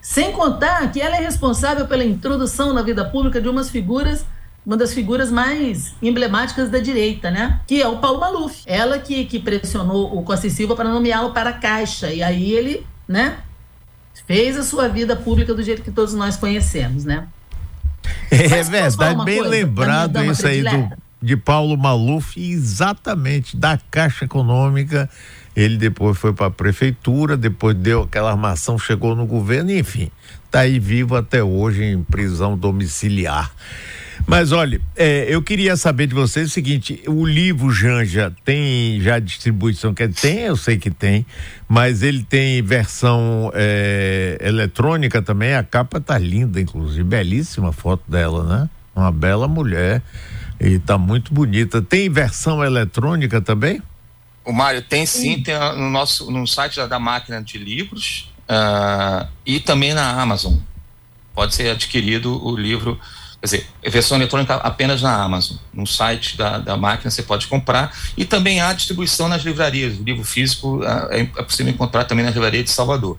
Sem 0.00 0.32
contar 0.32 0.90
que 0.90 1.00
ela 1.00 1.16
é 1.16 1.20
responsável 1.20 1.86
pela 1.86 2.04
introdução 2.04 2.72
na 2.72 2.82
vida 2.82 3.04
pública 3.04 3.40
de 3.40 3.48
umas 3.48 3.70
figuras, 3.70 4.24
uma 4.66 4.76
das 4.76 4.92
figuras 4.92 5.30
mais 5.30 5.94
emblemáticas 6.02 6.68
da 6.68 6.80
direita, 6.80 7.30
né? 7.30 7.60
Que 7.68 7.80
é 7.80 7.86
o 7.86 7.98
Paulo 7.98 8.18
Maluf. 8.18 8.64
Ela 8.66 8.98
que, 8.98 9.24
que 9.24 9.38
pressionou 9.38 10.18
o 10.18 10.24
Costa 10.24 10.48
e 10.48 10.50
Silva 10.50 10.74
para 10.74 10.88
nomeá-lo 10.88 11.32
para 11.32 11.50
a 11.50 11.52
Caixa. 11.52 12.12
E 12.12 12.20
aí 12.20 12.50
ele, 12.50 12.84
né? 13.06 13.38
Fez 14.26 14.56
a 14.56 14.64
sua 14.64 14.88
vida 14.88 15.14
pública 15.14 15.54
do 15.54 15.62
jeito 15.62 15.82
que 15.82 15.92
todos 15.92 16.14
nós 16.14 16.36
conhecemos, 16.36 17.04
né? 17.04 17.28
É 18.28 18.62
verdade, 18.64 19.24
bem 19.24 19.38
coisa, 19.38 19.50
lembrado 19.50 20.24
isso 20.24 20.46
aí 20.46 20.62
do, 20.62 20.96
de 21.22 21.36
Paulo 21.36 21.76
Maluf, 21.76 22.36
exatamente, 22.36 23.56
da 23.56 23.78
Caixa 23.90 24.24
Econômica. 24.24 25.08
Ele 25.54 25.76
depois 25.76 26.18
foi 26.18 26.32
para 26.32 26.46
a 26.46 26.50
prefeitura, 26.50 27.36
depois 27.36 27.76
deu 27.76 28.02
aquela 28.02 28.32
armação, 28.32 28.78
chegou 28.78 29.14
no 29.14 29.26
governo, 29.26 29.70
enfim, 29.70 30.10
está 30.44 30.60
aí 30.60 30.78
vivo 30.80 31.16
até 31.16 31.42
hoje 31.42 31.84
em 31.84 32.02
prisão 32.02 32.58
domiciliar. 32.58 33.52
Mas 34.26 34.50
olha, 34.50 34.80
é, 34.96 35.26
eu 35.28 35.40
queria 35.40 35.76
saber 35.76 36.08
de 36.08 36.14
vocês 36.14 36.48
o 36.48 36.52
seguinte: 36.52 37.00
o 37.06 37.24
livro 37.24 37.70
Janja 37.70 38.34
tem 38.44 39.00
já 39.00 39.20
distribuição? 39.20 39.94
Que 39.94 40.08
tem, 40.08 40.40
eu 40.40 40.56
sei 40.56 40.76
que 40.78 40.90
tem, 40.90 41.24
mas 41.68 42.02
ele 42.02 42.24
tem 42.24 42.60
versão 42.60 43.52
é, 43.54 44.36
eletrônica 44.40 45.22
também. 45.22 45.54
A 45.54 45.62
capa 45.62 46.00
tá 46.00 46.18
linda, 46.18 46.60
inclusive, 46.60 47.04
belíssima 47.04 47.72
foto 47.72 48.02
dela, 48.10 48.42
né? 48.42 48.70
Uma 48.96 49.12
bela 49.12 49.46
mulher 49.46 50.02
e 50.60 50.78
tá 50.80 50.98
muito 50.98 51.32
bonita. 51.32 51.80
Tem 51.80 52.10
versão 52.10 52.64
eletrônica 52.64 53.40
também? 53.40 53.80
O 54.44 54.52
Mário 54.52 54.82
tem 54.82 55.06
sim, 55.06 55.40
tem 55.40 55.54
no 55.76 55.88
nosso 55.88 56.30
no 56.32 56.46
site 56.46 56.76
da, 56.76 56.86
da 56.86 56.98
máquina 56.98 57.40
de 57.40 57.58
livros 57.58 58.32
uh, 58.48 59.28
e 59.44 59.60
também 59.60 59.94
na 59.94 60.20
Amazon. 60.20 60.54
Pode 61.32 61.54
ser 61.54 61.70
adquirido 61.70 62.44
o 62.44 62.56
livro 62.56 62.98
Quer 63.46 63.58
dizer, 63.58 63.66
versão 63.90 64.16
eletrônica 64.16 64.54
apenas 64.54 65.00
na 65.00 65.22
Amazon. 65.22 65.56
No 65.72 65.86
site 65.86 66.36
da, 66.36 66.58
da 66.58 66.76
máquina 66.76 67.10
você 67.10 67.22
pode 67.22 67.46
comprar. 67.46 67.96
E 68.16 68.24
também 68.24 68.60
há 68.60 68.72
distribuição 68.72 69.28
nas 69.28 69.42
livrarias. 69.42 69.98
O 69.98 70.02
livro 70.02 70.24
físico 70.24 70.82
ah, 70.82 71.08
é, 71.10 71.20
é 71.20 71.42
possível 71.42 71.72
encontrar 71.72 72.04
também 72.04 72.24
na 72.24 72.32
livraria 72.32 72.64
de 72.64 72.70
Salvador. 72.70 73.16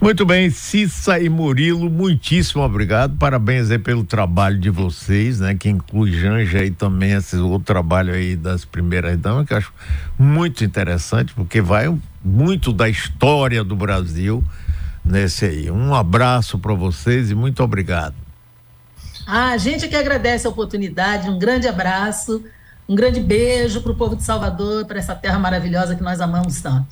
Muito 0.00 0.26
bem, 0.26 0.50
Cissa 0.50 1.20
e 1.20 1.28
Murilo, 1.28 1.88
muitíssimo 1.88 2.62
obrigado. 2.62 3.16
Parabéns 3.18 3.70
aí 3.70 3.78
pelo 3.78 4.04
trabalho 4.04 4.58
de 4.58 4.70
vocês, 4.70 5.38
né? 5.38 5.54
Que 5.54 5.68
inclui 5.68 6.12
Janja 6.12 6.64
e 6.64 6.70
também 6.70 7.12
esse 7.12 7.36
outro 7.36 7.64
trabalho 7.64 8.12
aí 8.12 8.34
das 8.34 8.64
primeiras 8.64 9.18
damas, 9.18 9.46
que 9.46 9.52
eu 9.52 9.58
acho 9.58 9.72
muito 10.18 10.64
interessante, 10.64 11.32
porque 11.34 11.60
vai 11.60 11.94
muito 12.24 12.72
da 12.72 12.88
história 12.88 13.62
do 13.62 13.76
Brasil 13.76 14.42
nesse 15.04 15.44
aí. 15.44 15.70
Um 15.70 15.94
abraço 15.94 16.58
para 16.58 16.74
vocês 16.74 17.30
e 17.30 17.34
muito 17.34 17.62
obrigado. 17.62 18.21
Ah, 19.34 19.52
a 19.52 19.56
gente 19.56 19.88
que 19.88 19.96
agradece 19.96 20.46
a 20.46 20.50
oportunidade, 20.50 21.30
um 21.30 21.38
grande 21.38 21.66
abraço, 21.66 22.44
um 22.86 22.94
grande 22.94 23.18
beijo 23.18 23.80
para 23.80 23.90
o 23.90 23.94
povo 23.94 24.14
de 24.14 24.22
Salvador, 24.22 24.84
para 24.84 24.98
essa 24.98 25.14
terra 25.14 25.38
maravilhosa 25.38 25.96
que 25.96 26.02
nós 26.02 26.20
amamos 26.20 26.60
tanto. 26.60 26.86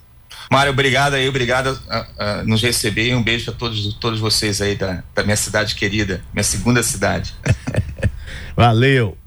Mário, 0.50 0.72
obrigado 0.72 1.12
aí, 1.12 1.28
obrigado 1.28 1.78
a, 1.86 2.06
a 2.18 2.44
nos 2.44 2.62
receber. 2.62 3.14
Um 3.14 3.22
beijo 3.22 3.50
a 3.50 3.54
todos, 3.54 3.92
todos 4.00 4.18
vocês 4.18 4.62
aí 4.62 4.74
da, 4.74 5.02
da 5.14 5.22
minha 5.22 5.36
cidade 5.36 5.74
querida, 5.74 6.22
minha 6.32 6.42
segunda 6.42 6.82
cidade. 6.82 7.34
Valeu. 8.56 9.19